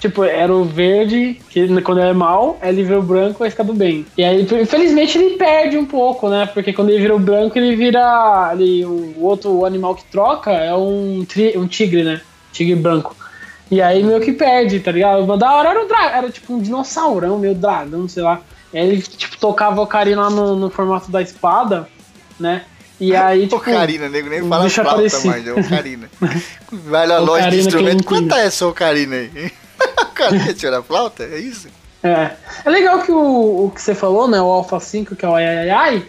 tipo, 0.00 0.24
era 0.24 0.52
o 0.52 0.64
verde, 0.64 1.38
que 1.50 1.80
quando 1.82 1.98
ele 1.98 2.08
é 2.10 2.12
mal, 2.14 2.58
aí 2.60 2.70
ele 2.70 2.82
vira 2.82 2.98
o 2.98 3.02
branco 3.02 3.40
vai 3.40 3.50
ficar 3.50 3.62
do 3.64 3.74
bem. 3.74 4.06
E 4.16 4.24
aí, 4.24 4.42
infelizmente, 4.42 5.18
ele 5.18 5.36
perde 5.36 5.76
um 5.76 5.84
pouco, 5.84 6.28
né? 6.28 6.46
Porque 6.52 6.72
quando 6.72 6.88
ele 6.88 7.00
vira 7.00 7.14
o 7.14 7.18
branco, 7.18 7.56
ele 7.58 7.76
vira. 7.76 8.48
Ali, 8.48 8.84
o 8.84 9.14
outro 9.20 9.64
animal 9.66 9.94
que 9.94 10.04
troca 10.06 10.50
é 10.50 10.74
um, 10.74 11.24
tri- 11.28 11.56
um 11.56 11.66
tigre, 11.68 12.02
né? 12.02 12.20
Tigre 12.52 12.74
branco. 12.74 13.14
E 13.70 13.80
aí 13.80 14.02
meio 14.02 14.20
que 14.20 14.32
perde, 14.32 14.80
tá 14.80 14.90
ligado? 14.90 15.24
Mas 15.26 15.38
da 15.38 15.52
hora 15.54 15.68
era, 15.68 15.84
um 15.84 15.86
dra- 15.86 16.16
era 16.16 16.30
tipo 16.30 16.54
um 16.54 16.60
dinossaurão, 16.60 17.38
meio 17.38 17.54
dragão, 17.54 18.08
sei 18.08 18.22
lá. 18.22 18.40
Aí 18.74 18.80
ele, 18.88 19.02
tipo, 19.02 19.36
tocava 19.38 19.80
o 19.80 19.84
Ocarina 19.84 20.22
lá 20.22 20.30
no, 20.30 20.56
no 20.56 20.70
formato 20.70 21.10
da 21.10 21.20
espada, 21.22 21.86
né? 22.38 22.62
E 22.98 23.14
aí, 23.16 23.42
tipo. 23.44 23.56
Ocarina, 23.56 24.08
nego 24.08 24.28
nem 24.28 24.48
fala 24.48 24.68
flauta 24.68 25.20
mais, 25.24 25.46
é 25.46 25.52
Ocarina. 25.52 26.10
Vai 26.72 27.06
na 27.06 27.18
loja 27.18 27.50
de 27.50 27.60
instrumento, 27.60 28.04
quanto 28.04 28.34
é 28.34 28.46
essa 28.46 28.66
Ocarina 28.66 29.16
aí? 29.16 29.52
Cara 30.20 30.54
tirar 30.54 30.78
a 30.78 30.82
flauta? 30.82 31.24
É 31.24 31.38
isso? 31.38 31.68
É. 32.02 32.30
É 32.64 32.70
legal 32.70 33.02
que 33.02 33.12
o, 33.12 33.66
o 33.66 33.72
que 33.74 33.80
você 33.80 33.94
falou, 33.94 34.28
né? 34.28 34.40
O 34.40 34.46
Alpha 34.46 34.80
5, 34.80 35.16
que 35.16 35.24
é 35.24 35.28
o 35.28 35.34
ai 35.34 35.46
ai 35.46 35.70
ai. 35.70 36.06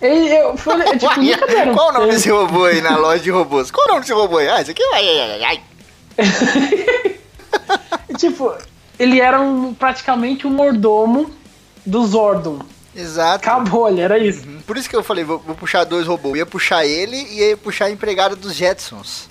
Ele, 0.00 0.34
eu 0.34 0.56
falei, 0.56 0.88
é, 0.88 0.96
tipo, 0.96 1.14
nunca 1.20 1.46
deram. 1.46 1.74
Qual 1.74 1.90
o 1.90 1.92
nome 1.92 2.12
desse 2.12 2.30
robô 2.30 2.64
aí 2.64 2.80
na 2.80 2.96
loja 2.96 3.22
de 3.22 3.30
robôs? 3.30 3.70
Qual 3.70 3.86
o 3.86 3.88
nome 3.88 4.00
desse 4.00 4.12
robô 4.12 4.38
aí? 4.38 4.48
Ah, 4.48 4.60
esse 4.60 4.70
aqui 4.70 4.82
é 4.82 4.88
o 4.88 4.94
ai, 4.94 5.08
ai, 5.08 5.30
ai, 5.30 5.44
ai. 5.44 5.60
Tipo, 8.16 8.54
ele 8.98 9.20
era 9.20 9.40
um, 9.40 9.72
praticamente 9.72 10.46
um 10.46 10.50
mordomo 10.50 11.30
do 11.86 12.06
Zordon. 12.06 12.60
Exato. 12.94 13.36
Acabou, 13.36 13.88
ele 13.88 14.00
era 14.00 14.18
isso. 14.18 14.46
Uhum. 14.46 14.60
Por 14.66 14.76
isso 14.76 14.90
que 14.90 14.96
eu 14.96 15.02
falei, 15.02 15.24
vou, 15.24 15.38
vou 15.38 15.54
puxar 15.54 15.84
dois 15.84 16.06
robôs. 16.06 16.32
Eu 16.34 16.38
ia 16.38 16.46
puxar 16.46 16.84
ele 16.84 17.16
e 17.16 17.48
ia 17.48 17.56
puxar 17.56 17.86
a 17.86 17.90
empregada 17.90 18.34
dos 18.34 18.54
Jetsons. 18.54 19.28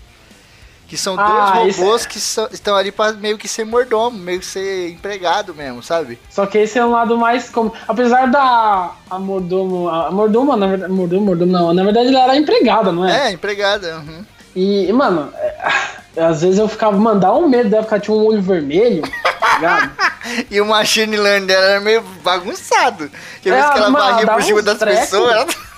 Que 0.89 0.98
são 0.98 1.15
Ah, 1.19 1.51
dois 1.60 1.77
robôs 1.77 2.05
que 2.08 2.19
são- 2.19 2.50
estão 2.51 2.75
ali 2.75 2.91
pra 2.91 3.13
meio 3.13 3.38
que 3.38 3.48
ser 3.48 3.63
mordomo, 3.63 4.17
meio 4.17 4.39
que 4.39 4.46
ser 4.46 4.89
empregado 4.89 5.53
mesmo, 5.53 5.84
sabe? 5.84 6.17
Só 6.31 6.48
que 6.48 6.58
esse 6.58 6.79
é 6.79 6.84
um 6.86 6.89
lado 6.91 7.15
mais 7.15 7.48
como. 7.50 7.72
Apesar 7.88 8.25
da. 8.27 8.89
A 9.08 9.19
mordomo. 9.19 9.88
A 9.88 10.10
mordoma, 10.10 10.58
na 10.58 10.65
verdade. 10.65 10.91
Mordomo, 10.91 11.25
mordomo, 11.27 11.51
não. 11.51 11.72
Na 11.74 11.84
verdade, 11.84 12.08
ele 12.08 12.17
era 12.17 12.36
empregada, 12.36 12.91
não 12.91 13.08
é? 13.08 13.27
É, 13.27 13.31
empregada. 13.31 13.98
uhum. 13.98 14.25
E, 14.55 14.91
mano, 14.91 15.31
é, 15.38 16.24
às 16.25 16.41
vezes 16.41 16.58
eu 16.58 16.67
ficava. 16.67 16.98
Mano, 16.98 17.19
dá 17.19 17.31
um 17.36 17.48
medo 17.48 17.69
dela 17.69 17.84
ficar 17.84 18.00
tinha 18.00 18.17
um 18.17 18.25
olho 18.25 18.41
vermelho, 18.41 19.03
tá 19.03 19.55
ligado? 19.55 19.91
E 20.51 20.60
o 20.60 20.65
machine 20.65 21.15
learning 21.17 21.46
dela 21.48 21.65
era 21.65 21.79
meio 21.79 22.01
bagunçado. 22.24 23.10
Tinha 23.41 23.53
É, 23.53 23.58
vezes 23.58 23.72
que 23.74 23.77
ela 23.79 23.89
mano, 23.89 24.05
barria 24.05 24.25
dava 24.25 24.38
por 24.39 24.43
cima 24.46 24.62
das 24.62 24.77
treco. 24.77 25.00
pessoas. 25.01 25.31
ela- 25.34 25.46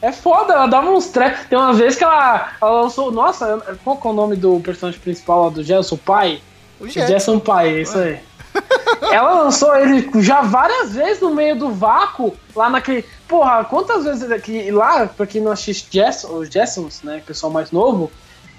É 0.00 0.12
foda, 0.12 0.52
ela 0.54 0.66
dava 0.66 0.90
uns 0.90 1.08
tre... 1.08 1.30
Tem 1.48 1.58
uma 1.58 1.72
vez 1.72 1.96
que 1.96 2.04
ela, 2.04 2.52
ela 2.60 2.82
lançou. 2.82 3.10
Nossa, 3.10 3.60
qual 3.82 3.96
que 3.96 4.06
é 4.06 4.10
o 4.10 4.14
nome 4.14 4.36
do 4.36 4.60
personagem 4.60 5.00
principal 5.00 5.44
lá 5.44 5.50
do 5.50 5.62
Gerson, 5.62 5.96
o 5.96 5.98
pai? 5.98 6.40
O 6.80 6.84
O 6.84 6.88
Jetson. 6.88 7.06
Gerson 7.08 7.38
Pai, 7.40 7.68
é 7.78 7.82
isso 7.82 7.98
aí. 7.98 8.20
ela 9.12 9.42
lançou 9.42 9.74
ele 9.76 10.08
já 10.22 10.42
várias 10.42 10.94
vezes 10.94 11.20
no 11.20 11.34
meio 11.34 11.56
do 11.56 11.70
vácuo, 11.70 12.34
lá 12.54 12.70
naquele. 12.70 13.04
Porra, 13.26 13.64
quantas 13.64 14.04
vezes 14.04 14.30
aqui 14.30 14.70
lá, 14.70 15.06
pra 15.06 15.26
quem 15.26 15.40
não 15.40 15.52
assiste 15.52 15.88
Jess, 15.90 16.24
os 16.24 16.48
Jetsons, 16.48 17.02
né? 17.02 17.22
Pessoal 17.26 17.52
mais 17.52 17.70
novo, 17.70 18.10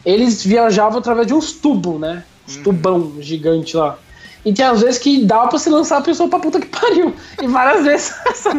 eles 0.05 0.43
viajavam 0.43 0.99
através 0.99 1.27
de 1.27 1.33
uns 1.33 1.53
tubos, 1.53 1.99
né? 1.99 2.23
Uns 2.47 2.57
tubão 2.57 3.13
gigante 3.19 3.75
lá. 3.75 3.97
E 4.45 4.53
tinha 4.53 4.71
às 4.71 4.81
vezes 4.81 4.99
que 4.99 5.25
dava 5.25 5.47
pra 5.47 5.59
se 5.59 5.69
lançar 5.69 5.97
a 5.97 6.01
pessoa 6.01 6.29
pra 6.29 6.39
puta 6.39 6.59
que 6.59 6.67
pariu. 6.79 7.13
E 7.41 7.47
várias 7.47 7.83
vezes 7.83 8.15
essa, 8.27 8.51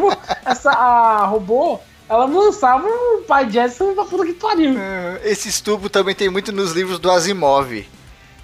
essa 0.44 0.70
a 0.70 1.26
robô, 1.26 1.78
ela 2.10 2.26
lançava 2.26 2.88
o 2.88 3.22
pai 3.22 3.48
Jetson 3.48 3.94
pra 3.94 4.04
puta 4.04 4.26
que 4.26 4.32
pariu. 4.32 4.74
Ah, 4.76 5.20
Esse 5.22 5.48
estubo 5.48 5.88
também 5.88 6.12
tem 6.12 6.28
muito 6.28 6.50
nos 6.50 6.72
livros 6.72 6.98
do 6.98 7.08
Asimov. 7.08 7.86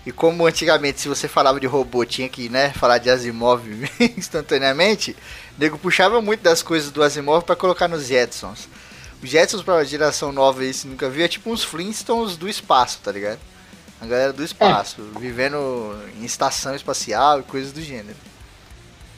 E 0.06 0.12
como 0.12 0.46
antigamente, 0.46 1.00
se 1.00 1.08
você 1.08 1.26
falava 1.26 1.58
de 1.58 1.66
robô, 1.66 2.04
tinha 2.04 2.28
que 2.28 2.48
né, 2.48 2.70
falar 2.70 2.98
de 2.98 3.10
Asimov 3.10 3.64
instantaneamente, 4.16 5.16
o 5.58 5.60
nego 5.60 5.76
puxava 5.76 6.22
muito 6.22 6.42
das 6.44 6.62
coisas 6.62 6.92
do 6.92 7.02
Asimov 7.02 7.42
pra 7.44 7.56
colocar 7.56 7.88
nos 7.88 8.06
Jetsons. 8.06 8.68
Os 9.20 9.28
Jetsons, 9.28 9.64
pra 9.64 9.82
geração 9.82 10.30
nova 10.30 10.62
aí, 10.62 10.72
se 10.72 10.86
nunca 10.86 11.10
viu, 11.10 11.24
é 11.24 11.28
tipo 11.28 11.50
uns 11.50 11.64
Flintstones 11.64 12.36
do 12.36 12.48
espaço, 12.48 13.00
tá 13.02 13.10
ligado? 13.10 13.40
A 14.00 14.06
galera 14.06 14.32
do 14.32 14.44
espaço, 14.44 15.02
vivendo 15.18 15.96
em 16.20 16.24
estação 16.24 16.76
espacial 16.76 17.40
e 17.40 17.42
coisas 17.42 17.72
do 17.72 17.82
gênero. 17.82 18.16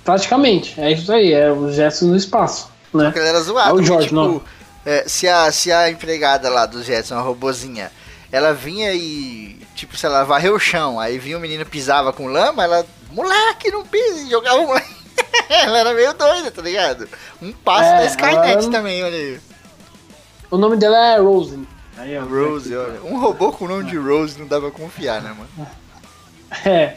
Praticamente, 0.05 0.81
é 0.81 0.91
isso 0.93 1.13
aí, 1.13 1.35
é 1.35 1.53
os 1.53 1.75
Jetsons 1.75 2.09
no 2.09 2.17
espaço, 2.17 2.71
né? 2.95 3.05
Porque 3.05 3.19
ela 3.19 3.29
era 3.29 3.41
zoada. 3.41 3.69
É 3.71 3.73
o 3.73 3.77
porque, 3.77 3.87
Jorge, 3.89 4.09
tipo, 4.09 4.17
não. 4.17 4.43
é, 4.87 5.05
se, 5.07 5.29
a, 5.29 5.51
se 5.53 5.71
a 5.73 5.91
empregada 5.91 6.49
lá 6.49 6.67
do 6.67 6.83
Jetson, 6.83 7.17
a 7.17 7.21
robozinha, 7.21 7.91
ela 8.33 8.53
vinha 8.55 8.93
e, 8.95 9.59
tipo, 9.75 9.97
sei 9.97 10.09
lá, 10.09 10.25
varreu 10.25 10.55
o 10.55 10.61
chão, 10.61 10.99
aí 11.01 11.19
vinha 11.19 11.37
o 11.37 11.41
menino 11.41 11.65
pisava 11.67 12.13
com 12.13 12.27
lama, 12.27 12.65
ela, 12.65 12.87
moleque, 13.11 13.71
não 13.71 13.85
pisa, 13.87 14.21
e 14.21 14.31
jogava 14.31 14.59
o 14.59 14.67
moleque. 14.67 14.97
ela 15.51 15.79
era 15.79 15.95
meio 15.95 16.13
doida, 16.15 16.51
tá 16.51 16.63
ligado? 16.63 17.09
Um 17.43 17.53
passo 17.53 17.85
É, 17.85 17.99
da 17.99 18.05
Skynet 18.07 18.51
ela- 18.65 18.71
também, 18.71 19.03
olha 19.03 19.17
aí. 19.17 19.41
O 20.51 20.57
nome 20.57 20.77
dela 20.77 20.97
é 21.15 21.19
Rose. 21.19 21.67
Aí, 21.97 22.17
Rose, 22.19 22.75
olha. 22.77 23.03
Um 23.03 23.19
robô 23.19 23.51
com 23.53 23.65
o 23.65 23.69
nome 23.69 23.85
de 23.85 23.97
Rose 23.99 24.39
não 24.39 24.47
dá 24.47 24.61
pra 24.61 24.71
confiar, 24.71 25.21
né, 25.21 25.35
mano? 25.37 25.69
É. 26.65 26.97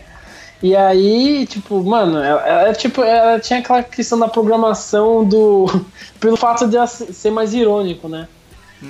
E 0.64 0.76
aí, 0.76 1.46
tipo, 1.48 1.84
mano, 1.84 2.20
ela, 2.20 2.42
ela, 2.48 2.74
tipo, 2.74 3.02
ela 3.04 3.40
tinha 3.40 3.60
aquela 3.60 3.82
questão 3.82 4.20
da 4.20 4.28
programação 4.28 5.24
do. 5.26 5.66
pelo 6.20 6.38
fato 6.38 6.68
de 6.68 6.78
ela 6.78 6.86
se- 6.88 7.12
ser 7.14 7.32
mais 7.32 7.54
irônico, 7.54 8.08
né? 8.08 8.28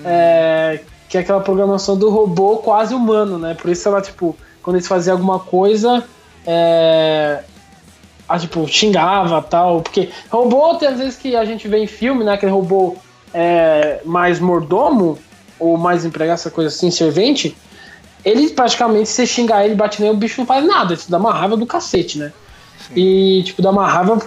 É, 0.06 0.80
que 1.10 1.18
é 1.18 1.22
aquela 1.22 1.40
programação 1.42 1.98
do 1.98 2.10
robô 2.10 2.58
quase 2.58 2.94
humano, 2.94 3.38
né? 3.38 3.54
Por 3.54 3.70
isso 3.70 3.88
ela, 3.88 4.02
tipo, 4.02 4.36
quando 4.62 4.76
eles 4.78 4.88
faziam 4.88 5.16
alguma 5.16 5.40
coisa, 5.40 6.04
é. 6.46 7.44
Ah, 8.28 8.40
tipo, 8.40 8.66
xingava 8.68 9.42
tal. 9.42 9.82
Porque 9.82 10.10
robô, 10.30 10.76
tem 10.76 10.88
às 10.90 10.98
vezes 11.00 11.18
que 11.18 11.36
a 11.36 11.44
gente 11.46 11.68
vê 11.68 11.78
em 11.80 11.88
filme, 11.88 12.24
né? 12.24 12.34
Aquele 12.34 12.52
robô 12.52 12.96
é, 13.34 14.00
mais 14.06 14.40
mordomo, 14.40 15.18
ou 15.60 15.78
mais 15.78 16.06
empregado, 16.06 16.36
essa 16.36 16.52
coisa 16.52 16.70
assim, 16.70 16.90
servente. 16.92 17.56
Ele 18.24 18.50
praticamente, 18.50 19.10
se 19.10 19.16
você 19.16 19.26
xingar 19.26 19.66
ele, 19.66 19.76
bate 19.76 20.02
nele, 20.02 20.14
o 20.14 20.18
bicho 20.18 20.40
não 20.40 20.46
faz 20.46 20.66
nada. 20.66 20.94
Isso 20.94 21.10
dá 21.10 21.18
uma 21.18 21.34
raiva 21.34 21.58
do 21.58 21.66
cacete, 21.66 22.18
né? 22.20 22.32
E, 22.96 23.42
tipo, 23.46 23.62
dá 23.62 23.72
uma 23.72 23.88
raiva, 23.88 24.18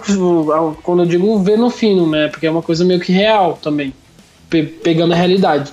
quando 0.83 1.03
eu 1.03 1.05
digo 1.05 1.37
ver 1.39 1.57
no 1.57 1.69
fino, 1.69 2.09
né? 2.09 2.27
Porque 2.29 2.47
é 2.47 2.51
uma 2.51 2.61
coisa 2.61 2.83
meio 2.83 2.99
que 2.99 3.11
real 3.11 3.59
também. 3.61 3.93
pe- 4.49 4.63
pegando 4.63 5.13
a 5.13 5.15
realidade. 5.15 5.71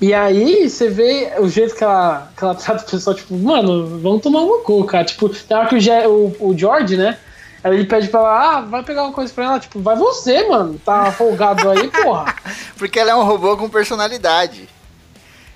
E 0.00 0.12
aí, 0.12 0.68
você 0.68 0.88
vê 0.88 1.32
o 1.38 1.48
jeito 1.48 1.74
que 1.76 1.84
ela, 1.84 2.30
que 2.36 2.42
ela 2.44 2.54
trata 2.56 2.84
o 2.84 2.90
pessoal, 2.90 3.14
tipo, 3.16 3.34
mano, 3.36 3.98
vamos 4.00 4.22
tomar 4.22 4.40
uma 4.40 4.58
cu, 4.58 4.82
cara. 4.84 5.04
Tipo, 5.04 5.28
tem 5.28 5.56
hora 5.56 5.68
que 5.68 5.76
o, 5.76 5.80
Je- 5.80 6.06
o, 6.06 6.34
o 6.40 6.54
George, 6.58 6.96
né? 6.96 7.16
Aí 7.64 7.72
ele 7.74 7.84
pede 7.84 8.08
pra 8.08 8.18
ela, 8.20 8.56
ah, 8.56 8.60
vai 8.62 8.82
pegar 8.82 9.04
uma 9.04 9.12
coisa 9.12 9.32
pra 9.32 9.44
ela. 9.44 9.60
Tipo, 9.60 9.78
vai 9.80 9.94
você, 9.94 10.48
mano. 10.48 10.80
Tá 10.84 11.12
folgado 11.12 11.70
aí, 11.70 11.88
porra. 11.88 12.34
Porque 12.76 12.98
ela 12.98 13.12
é 13.12 13.14
um 13.14 13.22
robô 13.24 13.56
com 13.56 13.68
personalidade. 13.68 14.68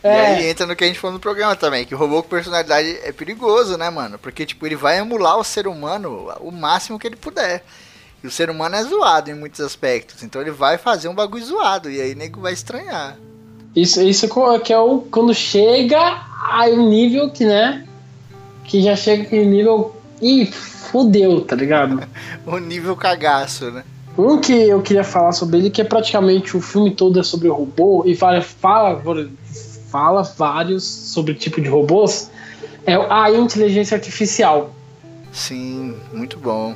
E 0.06 0.08
É. 0.08 0.26
aí 0.36 0.46
entra 0.48 0.66
no 0.66 0.76
que 0.76 0.84
a 0.84 0.86
gente 0.86 0.98
falou 0.98 1.14
no 1.14 1.20
programa 1.20 1.56
também, 1.56 1.84
que 1.84 1.94
o 1.94 1.98
robô 1.98 2.22
com 2.22 2.28
personalidade 2.28 2.98
é 3.02 3.12
perigoso, 3.12 3.76
né, 3.76 3.90
mano? 3.90 4.18
Porque, 4.18 4.46
tipo, 4.46 4.64
ele 4.66 4.76
vai 4.76 4.98
emular 4.98 5.38
o 5.38 5.44
ser 5.44 5.66
humano 5.66 6.30
o 6.40 6.50
máximo 6.50 6.98
que 6.98 7.06
ele 7.06 7.16
puder. 7.16 7.64
E 8.22 8.26
o 8.26 8.30
ser 8.30 8.48
humano 8.50 8.76
é 8.76 8.82
zoado 8.84 9.30
em 9.30 9.34
muitos 9.34 9.60
aspectos. 9.60 10.22
Então 10.22 10.40
ele 10.40 10.50
vai 10.50 10.78
fazer 10.78 11.08
um 11.08 11.14
bagulho 11.14 11.44
zoado. 11.44 11.90
E 11.90 12.00
aí 12.00 12.12
o 12.12 12.16
nego 12.16 12.40
vai 12.40 12.52
estranhar. 12.52 13.16
Isso, 13.74 14.00
isso 14.00 14.26
que 14.64 14.72
é 14.72 14.78
o 14.78 15.00
quando 15.10 15.34
chega 15.34 16.22
aí 16.50 16.72
o 16.72 16.88
nível 16.88 17.30
que, 17.30 17.44
né? 17.44 17.86
Que 18.64 18.82
já 18.82 18.96
chega 18.96 19.22
aquele 19.24 19.44
nível. 19.44 19.94
Ih, 20.22 20.46
fudeu, 20.46 21.42
tá 21.42 21.54
ligado? 21.54 22.02
O 22.46 22.58
nível 22.58 22.96
cagaço, 22.96 23.70
né? 23.70 23.84
Um 24.16 24.38
que 24.40 24.52
eu 24.52 24.80
queria 24.80 25.04
falar 25.04 25.32
sobre 25.32 25.58
ele, 25.58 25.68
que 25.68 25.82
é 25.82 25.84
praticamente 25.84 26.56
o 26.56 26.60
filme 26.60 26.90
todo 26.90 27.20
é 27.20 27.22
sobre 27.22 27.48
robô, 27.48 28.02
e 28.06 28.14
fala, 28.14 28.40
fala, 28.40 29.02
fala 29.90 30.22
vários 30.22 30.85
sobre 30.85 31.35
tipo 31.35 31.61
de 31.61 31.68
robôs, 31.68 32.31
é 32.87 32.94
a 32.94 33.31
inteligência 33.31 33.96
artificial, 33.96 34.70
Sim, 35.33 35.94
muito 36.12 36.38
bom. 36.38 36.75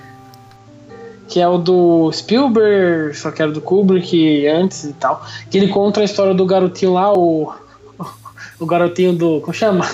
que 1.28 1.40
é 1.40 1.48
o 1.48 1.56
do 1.56 2.12
Spielberg, 2.12 3.16
só 3.16 3.30
que 3.30 3.40
era 3.40 3.50
do 3.50 3.60
Kubrick 3.60 4.46
antes 4.46 4.84
e 4.84 4.92
tal, 4.92 5.24
que 5.50 5.56
ele 5.56 5.68
conta 5.68 6.00
a 6.00 6.04
história 6.04 6.34
do 6.34 6.44
garotinho 6.44 6.92
lá, 6.92 7.12
o, 7.12 7.52
o 8.60 8.66
garotinho 8.66 9.14
do, 9.14 9.40
como 9.40 9.54
chama? 9.54 9.88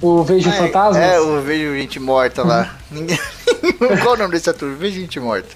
O 0.00 0.22
Vejo 0.24 0.48
É, 0.48 0.52
Fantasmas. 0.52 0.96
É, 0.96 1.16
eu 1.16 1.40
vejo 1.42 1.76
gente 1.76 2.00
morta 2.00 2.42
lá. 2.42 2.76
Ninguém... 2.90 3.18
Qual 4.02 4.14
o 4.14 4.18
nome 4.18 4.32
desse 4.32 4.50
ator? 4.50 4.74
Vejo 4.74 5.00
gente 5.00 5.20
morta. 5.20 5.48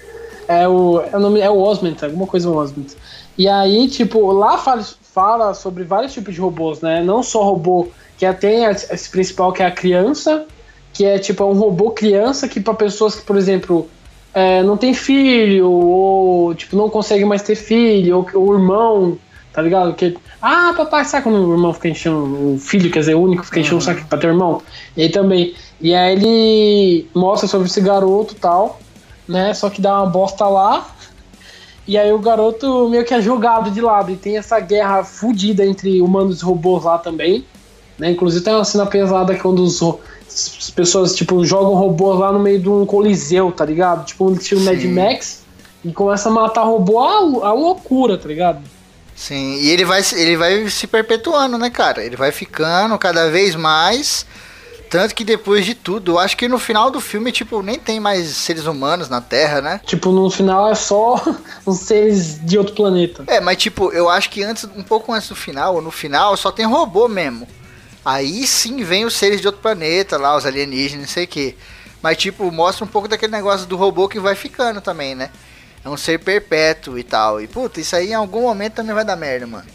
É 0.47 0.65
o, 0.65 1.01
é 1.01 1.17
o 1.17 1.19
nome 1.19 1.41
é 1.41 1.49
o 1.49 1.57
Osment, 1.57 1.97
alguma 2.01 2.25
coisa 2.25 2.49
Osment. 2.49 2.95
E 3.37 3.47
aí, 3.49 3.89
tipo, 3.89 4.31
lá 4.31 4.57
fala, 4.57 4.85
fala 5.17 5.55
sobre 5.55 5.83
vários 5.83 6.13
tipos 6.13 6.35
de 6.35 6.39
robôs, 6.39 6.79
né? 6.79 7.01
Não 7.01 7.23
só 7.23 7.43
robô 7.43 7.87
que 8.19 8.31
tem 8.33 8.65
esse 8.65 9.09
principal 9.09 9.51
que 9.51 9.63
é 9.63 9.65
a 9.65 9.71
criança, 9.71 10.45
que 10.93 11.03
é 11.03 11.17
tipo 11.17 11.43
um 11.43 11.53
robô 11.53 11.89
criança 11.89 12.47
que 12.47 12.59
para 12.59 12.75
pessoas 12.75 13.15
que, 13.15 13.25
por 13.25 13.35
exemplo, 13.35 13.89
é, 14.31 14.61
não 14.61 14.77
tem 14.77 14.93
filho, 14.93 15.71
ou 15.71 16.53
tipo, 16.53 16.75
não 16.77 16.87
consegue 16.87 17.25
mais 17.25 17.41
ter 17.41 17.55
filho, 17.55 18.27
ou 18.35 18.47
o 18.47 18.53
irmão, 18.53 19.17
tá 19.51 19.59
ligado? 19.59 19.95
Que, 19.95 20.15
ah, 20.39 20.71
papai, 20.77 21.03
sabe 21.03 21.23
quando 21.23 21.47
o 21.47 21.51
irmão 21.51 21.73
fica 21.73 21.89
enchendo, 21.89 22.53
o 22.53 22.59
filho, 22.59 22.91
quer 22.91 22.99
dizer, 22.99 23.15
o 23.15 23.21
único 23.21 23.43
fica 23.43 23.59
enchendo 23.59 23.77
uhum. 23.77 23.81
o 23.81 23.85
saco 23.85 24.05
pra 24.05 24.19
ter 24.19 24.27
irmão? 24.27 24.61
E 24.95 25.01
aí 25.01 25.09
também. 25.09 25.55
E 25.81 25.95
aí 25.95 26.13
ele 26.13 27.09
mostra 27.15 27.47
sobre 27.47 27.67
esse 27.67 27.81
garoto 27.81 28.35
e 28.35 28.37
tal, 28.37 28.79
né? 29.27 29.51
Só 29.55 29.67
que 29.71 29.81
dá 29.81 29.99
uma 29.99 30.11
bosta 30.11 30.45
lá. 30.45 30.85
E 31.87 31.97
aí 31.97 32.11
o 32.11 32.19
garoto 32.19 32.89
meio 32.89 33.05
que 33.05 33.13
é 33.13 33.21
jogado 33.21 33.71
de 33.71 33.79
lado. 33.79 34.11
E 34.11 34.15
tem 34.15 34.37
essa 34.37 34.59
guerra 34.59 35.03
fodida 35.03 35.65
entre 35.65 36.01
humanos 36.01 36.41
e 36.41 36.45
robôs 36.45 36.83
lá 36.83 36.97
também. 36.97 37.45
Né? 37.97 38.11
Inclusive 38.11 38.43
tem 38.43 38.53
uma 38.53 38.65
cena 38.65 38.85
pesada 38.85 39.33
que 39.33 39.45
é 39.45 39.49
um 39.49 39.55
dos 39.55 39.81
as 40.27 40.69
pessoas, 40.69 41.15
tipo, 41.15 41.43
jogam 41.45 41.73
robôs 41.73 42.19
lá 42.19 42.31
no 42.31 42.39
meio 42.39 42.59
de 42.59 42.69
um 42.69 42.85
coliseu, 42.85 43.51
tá 43.51 43.65
ligado? 43.65 44.05
Tipo, 44.05 44.29
um 44.29 44.33
estilo 44.33 44.61
Mad 44.61 44.83
Max 44.83 45.43
e 45.83 45.91
começa 45.91 46.29
a 46.29 46.31
matar 46.31 46.63
robô 46.63 46.99
a, 46.99 47.47
a 47.47 47.53
loucura, 47.53 48.17
tá 48.17 48.27
ligado? 48.27 48.61
Sim, 49.15 49.55
e 49.55 49.69
ele 49.69 49.83
vai, 49.83 50.01
ele 50.15 50.37
vai 50.37 50.69
se 50.69 50.85
perpetuando, 50.85 51.57
né, 51.57 51.71
cara? 51.71 52.03
Ele 52.03 52.15
vai 52.15 52.31
ficando 52.31 52.95
cada 52.99 53.31
vez 53.31 53.55
mais. 53.55 54.26
Tanto 54.89 55.13
que 55.13 55.23
depois 55.23 55.65
de 55.65 55.75
tudo, 55.75 56.13
eu 56.13 56.19
acho 56.19 56.37
que 56.37 56.47
no 56.47 56.57
final 56.57 56.89
do 56.89 57.01
filme, 57.01 57.31
tipo, 57.31 57.61
nem 57.61 57.77
tem 57.77 57.99
mais 57.99 58.27
seres 58.29 58.65
humanos 58.65 59.09
na 59.09 59.21
Terra, 59.21 59.61
né? 59.61 59.81
Tipo, 59.85 60.11
no 60.11 60.29
final 60.29 60.69
é 60.69 60.75
só 60.75 61.21
os 61.65 61.79
seres 61.79 62.43
de 62.45 62.57
outro 62.57 62.73
planeta. 62.73 63.23
É, 63.27 63.39
mas 63.39 63.57
tipo, 63.57 63.91
eu 63.91 64.09
acho 64.09 64.29
que 64.29 64.43
antes, 64.43 64.63
um 64.75 64.83
pouco 64.83 65.11
antes 65.13 65.29
do 65.29 65.35
final, 65.35 65.75
ou 65.75 65.81
no 65.81 65.91
final, 65.91 66.35
só 66.37 66.51
tem 66.51 66.65
robô 66.65 67.07
mesmo. 67.07 67.47
Aí 68.03 68.47
sim 68.47 68.83
vem 68.83 69.03
os 69.03 69.15
seres 69.15 69.41
de 69.41 69.47
outro 69.47 69.61
planeta 69.61 70.17
lá, 70.17 70.35
os 70.37 70.45
alienígenas, 70.45 71.07
não 71.07 71.13
sei 71.13 71.25
o 71.25 71.27
que. 71.27 71.57
Mas, 72.01 72.17
tipo, 72.17 72.49
mostra 72.51 72.85
um 72.85 72.87
pouco 72.87 73.07
daquele 73.07 73.31
negócio 73.31 73.67
do 73.67 73.75
robô 73.75 74.07
que 74.07 74.19
vai 74.19 74.35
ficando 74.35 74.79
também, 74.79 75.13
né? 75.13 75.29
É 75.83 75.89
um 75.89 75.97
ser 75.97 76.19
perpétuo 76.19 76.97
e 76.97 77.03
tal. 77.03 77.41
E, 77.41 77.47
puta, 77.47 77.81
isso 77.81 77.95
aí 77.95 78.11
em 78.11 78.13
algum 78.13 78.43
momento 78.43 78.75
também 78.75 78.95
vai 78.95 79.03
dar 79.03 79.15
merda, 79.15 79.45
mano. 79.45 79.65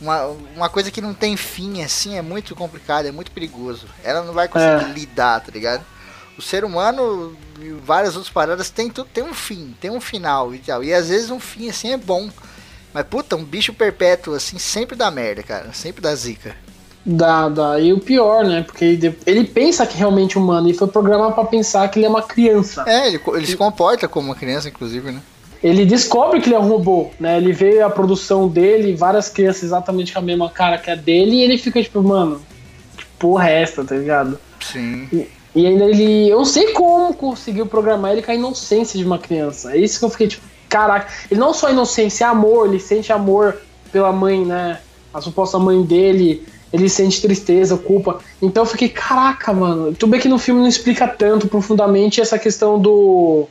Uma, 0.00 0.26
uma 0.54 0.68
coisa 0.68 0.90
que 0.90 1.00
não 1.00 1.12
tem 1.12 1.36
fim, 1.36 1.82
assim, 1.82 2.16
é 2.16 2.22
muito 2.22 2.54
complicado, 2.54 3.06
é 3.06 3.12
muito 3.12 3.30
perigoso. 3.30 3.86
Ela 4.04 4.22
não 4.22 4.32
vai 4.32 4.48
conseguir 4.48 4.90
é. 4.90 4.94
lidar, 4.94 5.40
tá 5.40 5.50
ligado? 5.52 5.84
O 6.36 6.42
ser 6.42 6.64
humano 6.64 7.36
e 7.60 7.70
várias 7.70 8.14
outras 8.14 8.32
paradas 8.32 8.70
tem, 8.70 8.88
tudo, 8.88 9.08
tem 9.12 9.24
um 9.24 9.34
fim, 9.34 9.74
tem 9.80 9.90
um 9.90 10.00
final 10.00 10.54
e 10.54 10.58
tal. 10.58 10.84
E 10.84 10.94
às 10.94 11.08
vezes 11.08 11.30
um 11.30 11.40
fim, 11.40 11.68
assim, 11.68 11.92
é 11.92 11.96
bom. 11.96 12.30
Mas, 12.94 13.04
puta, 13.06 13.34
um 13.34 13.44
bicho 13.44 13.72
perpétuo, 13.72 14.34
assim, 14.34 14.58
sempre 14.58 14.96
dá 14.96 15.10
merda, 15.10 15.42
cara. 15.42 15.72
Sempre 15.72 16.00
dá 16.00 16.14
zica. 16.14 16.54
Dá, 17.04 17.48
dá. 17.48 17.80
E 17.80 17.92
o 17.92 17.98
pior, 17.98 18.44
né? 18.44 18.62
Porque 18.62 18.84
ele, 18.84 19.18
ele 19.26 19.44
pensa 19.44 19.86
que 19.86 19.96
realmente 19.96 20.36
é 20.36 20.40
humano 20.40 20.68
e 20.68 20.74
foi 20.74 20.86
programado 20.86 21.34
para 21.34 21.44
pensar 21.44 21.88
que 21.88 21.98
ele 21.98 22.06
é 22.06 22.08
uma 22.08 22.22
criança. 22.22 22.84
É, 22.86 23.08
ele, 23.08 23.20
ele 23.34 23.46
se 23.46 23.56
comporta 23.56 24.06
como 24.06 24.28
uma 24.28 24.34
criança, 24.34 24.68
inclusive, 24.68 25.10
né? 25.10 25.22
Ele 25.62 25.84
descobre 25.84 26.40
que 26.40 26.48
ele 26.48 26.54
é 26.54 26.58
um 26.58 26.68
robô, 26.68 27.10
né? 27.18 27.36
Ele 27.36 27.52
vê 27.52 27.80
a 27.80 27.90
produção 27.90 28.48
dele, 28.48 28.94
várias 28.94 29.28
crianças 29.28 29.64
exatamente 29.64 30.12
com 30.12 30.18
a 30.18 30.22
mesma 30.22 30.48
cara 30.48 30.78
que 30.78 30.90
a 30.90 30.94
dele, 30.94 31.36
e 31.36 31.42
ele 31.42 31.58
fica 31.58 31.82
tipo, 31.82 32.02
mano, 32.02 32.40
que 32.96 33.04
porra 33.18 33.50
é 33.50 33.62
essa, 33.62 33.84
tá 33.84 33.96
ligado? 33.96 34.38
Sim. 34.60 35.08
E, 35.12 35.28
e 35.54 35.66
ainda 35.66 35.84
ele. 35.84 36.28
Eu 36.28 36.38
não 36.38 36.44
sei 36.44 36.72
como 36.72 37.12
conseguiu 37.14 37.66
programar 37.66 38.12
ele 38.12 38.22
com 38.22 38.30
a 38.30 38.34
inocência 38.34 38.98
de 38.98 39.04
uma 39.04 39.18
criança. 39.18 39.74
É 39.74 39.78
isso 39.78 39.98
que 39.98 40.04
eu 40.04 40.10
fiquei 40.10 40.28
tipo, 40.28 40.46
caraca. 40.68 41.08
Ele 41.30 41.40
não 41.40 41.52
só 41.52 41.70
inocência, 41.70 42.24
é 42.24 42.28
amor, 42.28 42.68
ele 42.68 42.78
sente 42.78 43.12
amor 43.12 43.60
pela 43.90 44.12
mãe, 44.12 44.44
né? 44.44 44.78
A 45.12 45.20
suposta 45.20 45.58
mãe 45.58 45.82
dele 45.82 46.46
ele 46.72 46.88
sente 46.88 47.20
tristeza, 47.20 47.76
culpa. 47.76 48.20
Então 48.40 48.62
eu 48.62 48.66
fiquei, 48.66 48.88
caraca, 48.88 49.52
mano. 49.52 49.94
Tudo 49.94 50.10
bem 50.10 50.20
que 50.20 50.28
no 50.28 50.38
filme 50.38 50.60
não 50.60 50.68
explica 50.68 51.08
tanto 51.08 51.48
profundamente 51.48 52.20
essa 52.20 52.38
questão 52.38 52.78
do. 52.78 53.48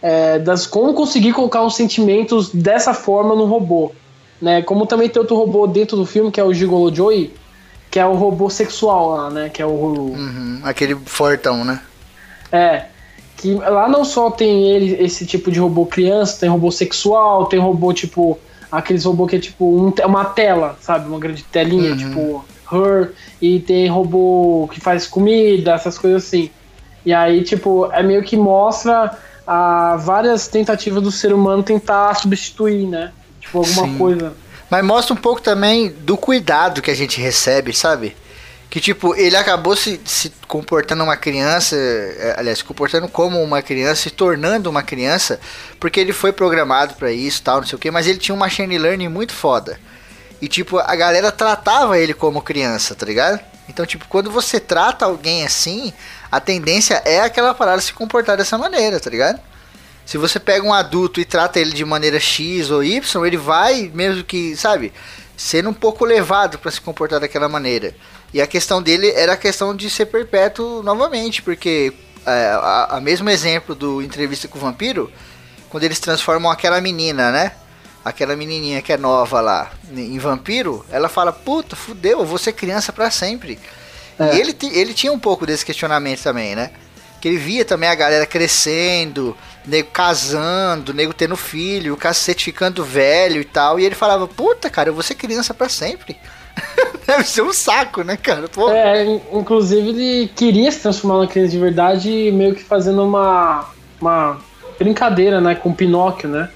É, 0.00 0.38
das 0.38 0.66
como 0.66 0.94
conseguir 0.94 1.32
colocar 1.32 1.62
os 1.62 1.74
sentimentos 1.74 2.50
dessa 2.50 2.94
forma 2.94 3.34
no 3.34 3.46
robô. 3.46 3.92
Né? 4.40 4.62
Como 4.62 4.86
também 4.86 5.08
tem 5.08 5.20
outro 5.20 5.36
robô 5.36 5.66
dentro 5.66 5.96
do 5.96 6.06
filme, 6.06 6.30
que 6.30 6.40
é 6.40 6.44
o 6.44 6.54
Gigolo 6.54 6.94
Joey, 6.94 7.34
que 7.90 7.98
é 7.98 8.06
o 8.06 8.14
robô 8.14 8.48
sexual 8.48 9.10
lá, 9.10 9.30
né? 9.30 9.48
Que 9.48 9.62
é 9.62 9.66
o. 9.66 9.70
Uhum, 9.70 10.60
aquele 10.62 10.94
fortão, 10.94 11.64
né? 11.64 11.80
É. 12.52 12.84
Que 13.36 13.54
lá 13.54 13.88
não 13.88 14.04
só 14.04 14.30
tem 14.30 14.68
ele, 14.68 15.02
esse 15.02 15.24
tipo 15.24 15.50
de 15.50 15.58
robô 15.58 15.86
criança, 15.86 16.40
tem 16.40 16.48
robô 16.48 16.70
sexual, 16.70 17.46
tem 17.46 17.58
robô 17.58 17.92
tipo. 17.92 18.38
Aqueles 18.70 19.04
robôs 19.04 19.30
que 19.30 19.36
é 19.36 19.38
tipo 19.38 19.64
um, 19.64 19.92
uma 20.04 20.26
tela, 20.26 20.76
sabe? 20.80 21.08
Uma 21.08 21.18
grande 21.18 21.42
telinha, 21.42 21.92
uhum. 21.92 21.96
tipo 21.96 22.44
Her, 22.70 23.12
e 23.40 23.60
tem 23.60 23.88
robô 23.88 24.68
que 24.70 24.78
faz 24.78 25.06
comida, 25.06 25.72
essas 25.72 25.98
coisas 25.98 26.24
assim. 26.26 26.50
E 27.06 27.14
aí, 27.14 27.42
tipo, 27.42 27.90
é 27.92 28.02
meio 28.02 28.22
que 28.22 28.36
mostra 28.36 29.16
a, 29.50 29.96
várias 29.96 30.46
tentativas 30.46 31.02
do 31.02 31.10
ser 31.10 31.32
humano 31.32 31.62
tentar 31.62 32.12
substituir, 32.16 32.86
né? 32.86 33.12
Tipo, 33.40 33.58
alguma 33.60 33.86
Sim. 33.86 33.96
coisa. 33.96 34.34
Mas 34.68 34.84
mostra 34.84 35.14
um 35.14 35.16
pouco 35.16 35.40
também 35.40 35.88
do 35.88 36.18
cuidado 36.18 36.82
que 36.82 36.90
a 36.90 36.94
gente 36.94 37.18
recebe, 37.18 37.72
sabe? 37.72 38.14
Que, 38.68 38.78
tipo, 38.78 39.14
ele 39.14 39.34
acabou 39.34 39.74
se, 39.74 39.98
se 40.04 40.30
comportando 40.46 41.02
uma 41.02 41.16
criança, 41.16 41.74
é, 41.74 42.34
aliás, 42.36 42.58
se 42.58 42.64
comportando 42.64 43.08
como 43.08 43.42
uma 43.42 43.62
criança, 43.62 44.02
se 44.02 44.10
tornando 44.10 44.68
uma 44.68 44.82
criança, 44.82 45.40
porque 45.80 45.98
ele 45.98 46.12
foi 46.12 46.30
programado 46.30 46.92
para 46.96 47.10
isso 47.10 47.40
tal, 47.40 47.62
não 47.62 47.66
sei 47.66 47.76
o 47.76 47.78
que, 47.78 47.90
mas 47.90 48.06
ele 48.06 48.18
tinha 48.18 48.34
um 48.34 48.38
machine 48.38 48.76
learning 48.76 49.08
muito 49.08 49.32
foda. 49.32 49.80
E, 50.42 50.46
tipo, 50.46 50.78
a 50.78 50.94
galera 50.94 51.32
tratava 51.32 51.98
ele 51.98 52.12
como 52.12 52.42
criança, 52.42 52.94
tá 52.94 53.06
ligado? 53.06 53.40
Então, 53.66 53.86
tipo, 53.86 54.06
quando 54.08 54.30
você 54.30 54.60
trata 54.60 55.06
alguém 55.06 55.46
assim, 55.46 55.92
a 56.30 56.40
tendência 56.40 57.02
é 57.04 57.20
aquela 57.20 57.54
parada 57.54 57.80
se 57.80 57.92
comportar 57.92 58.36
dessa 58.36 58.58
maneira, 58.58 59.00
tá 59.00 59.10
ligado? 59.10 59.40
Se 60.04 60.16
você 60.16 60.40
pega 60.40 60.66
um 60.66 60.72
adulto 60.72 61.20
e 61.20 61.24
trata 61.24 61.60
ele 61.60 61.72
de 61.72 61.84
maneira 61.84 62.18
X 62.18 62.70
ou 62.70 62.82
Y, 62.82 63.26
ele 63.26 63.36
vai, 63.36 63.90
mesmo 63.92 64.24
que, 64.24 64.56
sabe, 64.56 64.92
sendo 65.36 65.68
um 65.68 65.74
pouco 65.74 66.04
levado 66.04 66.58
para 66.58 66.70
se 66.70 66.80
comportar 66.80 67.20
daquela 67.20 67.48
maneira. 67.48 67.94
E 68.32 68.40
a 68.40 68.46
questão 68.46 68.82
dele 68.82 69.10
era 69.10 69.34
a 69.34 69.36
questão 69.36 69.74
de 69.74 69.90
ser 69.90 70.06
perpétuo 70.06 70.82
novamente, 70.82 71.42
porque 71.42 71.92
é, 72.24 72.50
a, 72.50 72.96
a 72.96 73.00
mesmo 73.00 73.28
exemplo 73.28 73.74
do 73.74 74.02
entrevista 74.02 74.48
com 74.48 74.58
o 74.58 74.60
vampiro, 74.60 75.12
quando 75.68 75.84
eles 75.84 76.00
transformam 76.00 76.50
aquela 76.50 76.80
menina, 76.80 77.30
né? 77.30 77.52
aquela 78.08 78.34
menininha 78.34 78.80
que 78.80 78.92
é 78.92 78.96
nova 78.96 79.40
lá 79.40 79.70
em 79.90 80.18
Vampiro, 80.18 80.84
ela 80.90 81.08
fala: 81.08 81.32
Puta, 81.32 81.76
fudeu, 81.76 82.20
eu 82.20 82.26
vou 82.26 82.38
ser 82.38 82.52
criança 82.52 82.92
para 82.92 83.10
sempre. 83.10 83.58
É. 84.18 84.36
E 84.36 84.40
ele, 84.40 84.56
ele 84.72 84.94
tinha 84.94 85.12
um 85.12 85.18
pouco 85.18 85.46
desse 85.46 85.64
questionamento 85.64 86.22
também, 86.22 86.54
né? 86.54 86.70
Que 87.20 87.28
ele 87.28 87.36
via 87.38 87.64
também 87.64 87.88
a 87.88 87.94
galera 87.94 88.26
crescendo, 88.26 89.36
nego 89.66 89.90
casando, 89.90 90.94
nego 90.94 91.12
tendo 91.12 91.36
filho, 91.36 91.94
o 91.94 91.96
cacete 91.96 92.44
ficando 92.44 92.84
velho 92.84 93.40
e 93.40 93.44
tal. 93.44 93.78
E 93.78 93.84
ele 93.84 93.94
falava: 93.94 94.26
Puta, 94.26 94.70
cara, 94.70 94.88
eu 94.88 94.94
vou 94.94 95.02
ser 95.02 95.14
criança 95.14 95.52
para 95.52 95.68
sempre. 95.68 96.16
Deve 97.06 97.24
ser 97.24 97.42
um 97.42 97.52
saco, 97.52 98.02
né, 98.02 98.16
cara? 98.16 98.48
Pô. 98.48 98.70
É, 98.70 99.04
inclusive 99.32 99.88
ele 99.88 100.28
queria 100.34 100.70
se 100.70 100.80
transformar 100.80 101.16
numa 101.16 101.26
criança 101.26 101.50
de 101.50 101.58
verdade, 101.58 102.32
meio 102.32 102.54
que 102.54 102.62
fazendo 102.62 103.02
uma, 103.02 103.68
uma 104.00 104.38
brincadeira, 104.78 105.40
né, 105.40 105.54
com 105.54 105.72
Pinóquio, 105.72 106.28
né? 106.28 106.48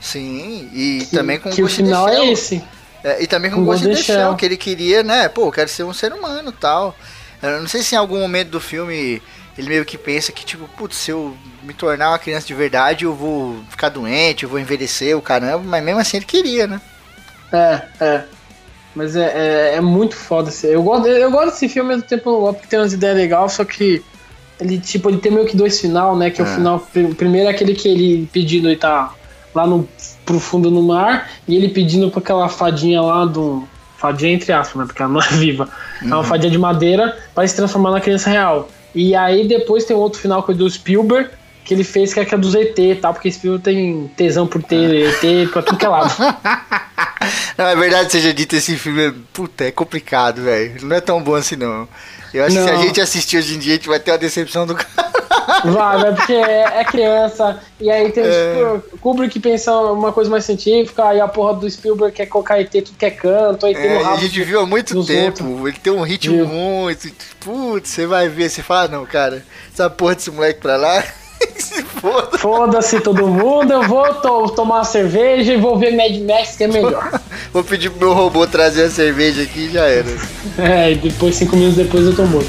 Sim, 0.00 0.68
e 0.72 1.06
que, 1.08 1.16
também 1.16 1.38
com 1.38 1.50
que 1.50 1.62
o 1.62 1.68
final 1.68 2.08
é 2.08 2.30
esse. 2.30 2.62
É, 3.06 3.22
e 3.22 3.26
também 3.28 3.52
com, 3.52 3.60
in 3.72 3.82
the 3.82 3.94
Shell, 3.94 4.34
que 4.34 4.44
ele 4.44 4.56
queria, 4.56 5.04
né? 5.04 5.28
Pô, 5.28 5.46
eu 5.46 5.52
quero 5.52 5.68
ser 5.68 5.84
um 5.84 5.92
ser 5.92 6.12
humano 6.12 6.50
tal. 6.50 6.92
Eu 7.40 7.60
não 7.60 7.68
sei 7.68 7.80
se 7.80 7.94
em 7.94 7.98
algum 7.98 8.18
momento 8.18 8.48
do 8.48 8.60
filme 8.60 9.22
ele 9.56 9.68
meio 9.68 9.84
que 9.84 9.96
pensa 9.96 10.32
que, 10.32 10.44
tipo, 10.44 10.66
putz, 10.76 10.96
se 10.96 11.12
eu 11.12 11.36
me 11.62 11.72
tornar 11.72 12.10
uma 12.10 12.18
criança 12.18 12.48
de 12.48 12.54
verdade, 12.54 13.04
eu 13.04 13.14
vou 13.14 13.62
ficar 13.70 13.90
doente, 13.90 14.42
eu 14.42 14.48
vou 14.48 14.58
envelhecer, 14.58 15.16
o 15.16 15.22
caramba, 15.22 15.62
mas 15.64 15.84
mesmo 15.84 16.00
assim 16.00 16.16
ele 16.16 16.26
queria, 16.26 16.66
né? 16.66 16.80
É, 17.52 17.82
é. 18.00 18.24
Mas 18.92 19.14
é, 19.14 19.70
é, 19.72 19.74
é 19.76 19.80
muito 19.80 20.16
foda. 20.16 20.48
Assim. 20.48 20.66
Eu 20.66 20.82
gosto, 20.82 21.06
eu 21.06 21.30
gosto 21.30 21.52
desse 21.52 21.68
filme 21.68 21.92
ao 21.92 21.96
mesmo 21.96 22.08
tempo, 22.08 22.52
porque 22.54 22.66
tem 22.66 22.80
umas 22.80 22.92
ideias 22.92 23.16
legais, 23.16 23.52
só 23.52 23.64
que 23.64 24.02
ele, 24.58 24.80
tipo, 24.80 25.08
ele 25.08 25.18
tem 25.18 25.30
meio 25.30 25.46
que 25.46 25.56
dois 25.56 25.80
final, 25.80 26.16
né? 26.16 26.28
Que 26.28 26.40
é. 26.40 26.44
o 26.44 26.46
final. 26.48 26.80
Primeiro 27.16 27.46
é 27.46 27.52
aquele 27.52 27.72
que 27.72 27.86
ele 27.86 28.28
pedindo 28.32 28.68
e 28.68 28.74
tá 28.74 29.14
lá 29.56 29.66
no 29.66 29.88
profundo 30.24 30.70
no 30.70 30.82
mar 30.82 31.30
e 31.48 31.56
ele 31.56 31.68
pedindo 31.68 32.10
para 32.10 32.20
aquela 32.20 32.48
fadinha 32.48 33.00
lá 33.00 33.24
do 33.24 33.66
fadinha 33.96 34.32
entre 34.32 34.52
aspas, 34.52 34.76
né, 34.76 34.86
porque 34.86 35.02
ela 35.02 35.10
não 35.10 35.20
é 35.20 35.28
viva. 35.28 35.68
Uhum. 36.02 36.08
É 36.08 36.10
uma 36.10 36.18
uhum. 36.18 36.24
fadinha 36.24 36.50
de 36.50 36.58
madeira 36.58 37.16
para 37.34 37.48
se 37.48 37.56
transformar 37.56 37.90
na 37.90 38.00
criança 38.00 38.30
real. 38.30 38.68
E 38.94 39.14
aí 39.14 39.46
depois 39.46 39.84
tem 39.84 39.96
outro 39.96 40.20
final 40.20 40.42
que 40.42 40.52
é 40.52 40.54
do 40.54 40.68
Spielberg, 40.68 41.30
que 41.64 41.74
ele 41.74 41.84
fez 41.84 42.14
que 42.14 42.20
é, 42.20 42.24
que 42.24 42.34
é 42.34 42.38
do 42.38 42.48
ZT 42.48 42.78
e 42.78 42.94
tal, 42.94 43.12
porque 43.12 43.30
Spielberg 43.30 43.64
tem 43.64 44.10
tesão 44.16 44.46
por 44.46 44.62
ter 44.62 45.08
ET 45.08 45.50
pra 45.50 45.62
tudo 45.62 45.78
que 45.78 45.84
é 45.84 45.88
lado. 45.88 46.14
Não, 47.58 47.66
é 47.66 47.74
verdade 47.74 48.12
seja 48.12 48.32
dito, 48.32 48.54
esse 48.54 48.76
filme 48.76 49.08
é, 49.08 49.12
puta, 49.32 49.64
é 49.64 49.70
complicado, 49.70 50.42
velho. 50.42 50.86
Não 50.86 50.94
é 50.94 51.00
tão 51.00 51.20
bom 51.22 51.34
assim, 51.34 51.56
não. 51.56 51.88
Eu 52.32 52.44
acho 52.44 52.54
não. 52.54 52.64
que 52.64 52.68
se 52.68 52.74
a 52.74 52.82
gente 52.82 53.00
assistir 53.00 53.38
hoje 53.38 53.56
em 53.56 53.58
dia, 53.58 53.72
a 53.72 53.76
gente 53.76 53.88
vai 53.88 53.98
ter 53.98 54.12
uma 54.12 54.18
decepção 54.18 54.66
do 54.66 54.74
cara. 54.76 55.15
Vai, 55.64 55.98
vai 56.00 56.14
porque 56.14 56.32
é, 56.32 56.80
é 56.80 56.84
criança. 56.84 57.60
E 57.80 57.90
aí 57.90 58.10
tem 58.10 58.24
é. 58.24 58.78
tipo, 58.80 58.98
Kubrick 58.98 59.32
que 59.34 59.40
pensa 59.40 59.72
uma 59.76 60.12
coisa 60.12 60.30
mais 60.30 60.44
científica, 60.44 61.08
aí 61.08 61.20
a 61.20 61.28
porra 61.28 61.54
do 61.54 61.70
Spielberg 61.70 62.14
quer 62.14 62.26
colocar 62.26 62.60
ET 62.60 62.70
tudo 62.70 62.96
que 62.98 63.04
é 63.04 63.10
canto, 63.10 63.66
aí 63.66 63.74
tem 63.74 63.86
é, 63.86 64.04
A 64.04 64.16
gente 64.16 64.42
viu 64.42 64.60
há 64.60 64.66
muito 64.66 65.04
tempo, 65.04 65.44
outros. 65.44 65.68
ele 65.68 65.78
tem 65.78 65.92
um 65.92 66.02
ritmo 66.02 66.36
viu. 66.36 66.46
muito. 66.46 67.10
Putz, 67.40 67.90
você 67.90 68.06
vai 68.06 68.28
ver, 68.28 68.48
você 68.48 68.62
fala, 68.62 68.88
não, 68.88 69.04
cara, 69.04 69.44
essa 69.72 69.90
porra 69.90 70.14
desse 70.14 70.30
moleque 70.30 70.60
pra 70.60 70.76
lá. 70.76 71.04
Foda-se 72.38 72.98
Foda 72.98 73.00
todo 73.02 73.26
mundo, 73.26 73.72
eu 73.72 73.82
vou 73.82 74.14
to 74.14 74.48
tomar 74.50 74.76
uma 74.76 74.84
cerveja 74.84 75.52
e 75.52 75.56
vou 75.56 75.78
ver 75.78 75.94
Mad 75.94 76.16
Max 76.22 76.56
que 76.56 76.64
é 76.64 76.68
melhor. 76.68 77.20
vou 77.52 77.62
pedir 77.62 77.90
pro 77.90 78.00
meu 78.00 78.14
robô 78.14 78.46
trazer 78.46 78.84
a 78.84 78.90
cerveja 78.90 79.42
aqui 79.42 79.66
e 79.66 79.70
já 79.70 79.84
era. 79.84 80.06
É, 80.58 80.92
e 80.92 80.94
depois, 80.94 81.36
cinco 81.36 81.54
minutos 81.54 81.76
depois, 81.76 82.06
eu 82.06 82.16
tô 82.16 82.24
morto. 82.24 82.48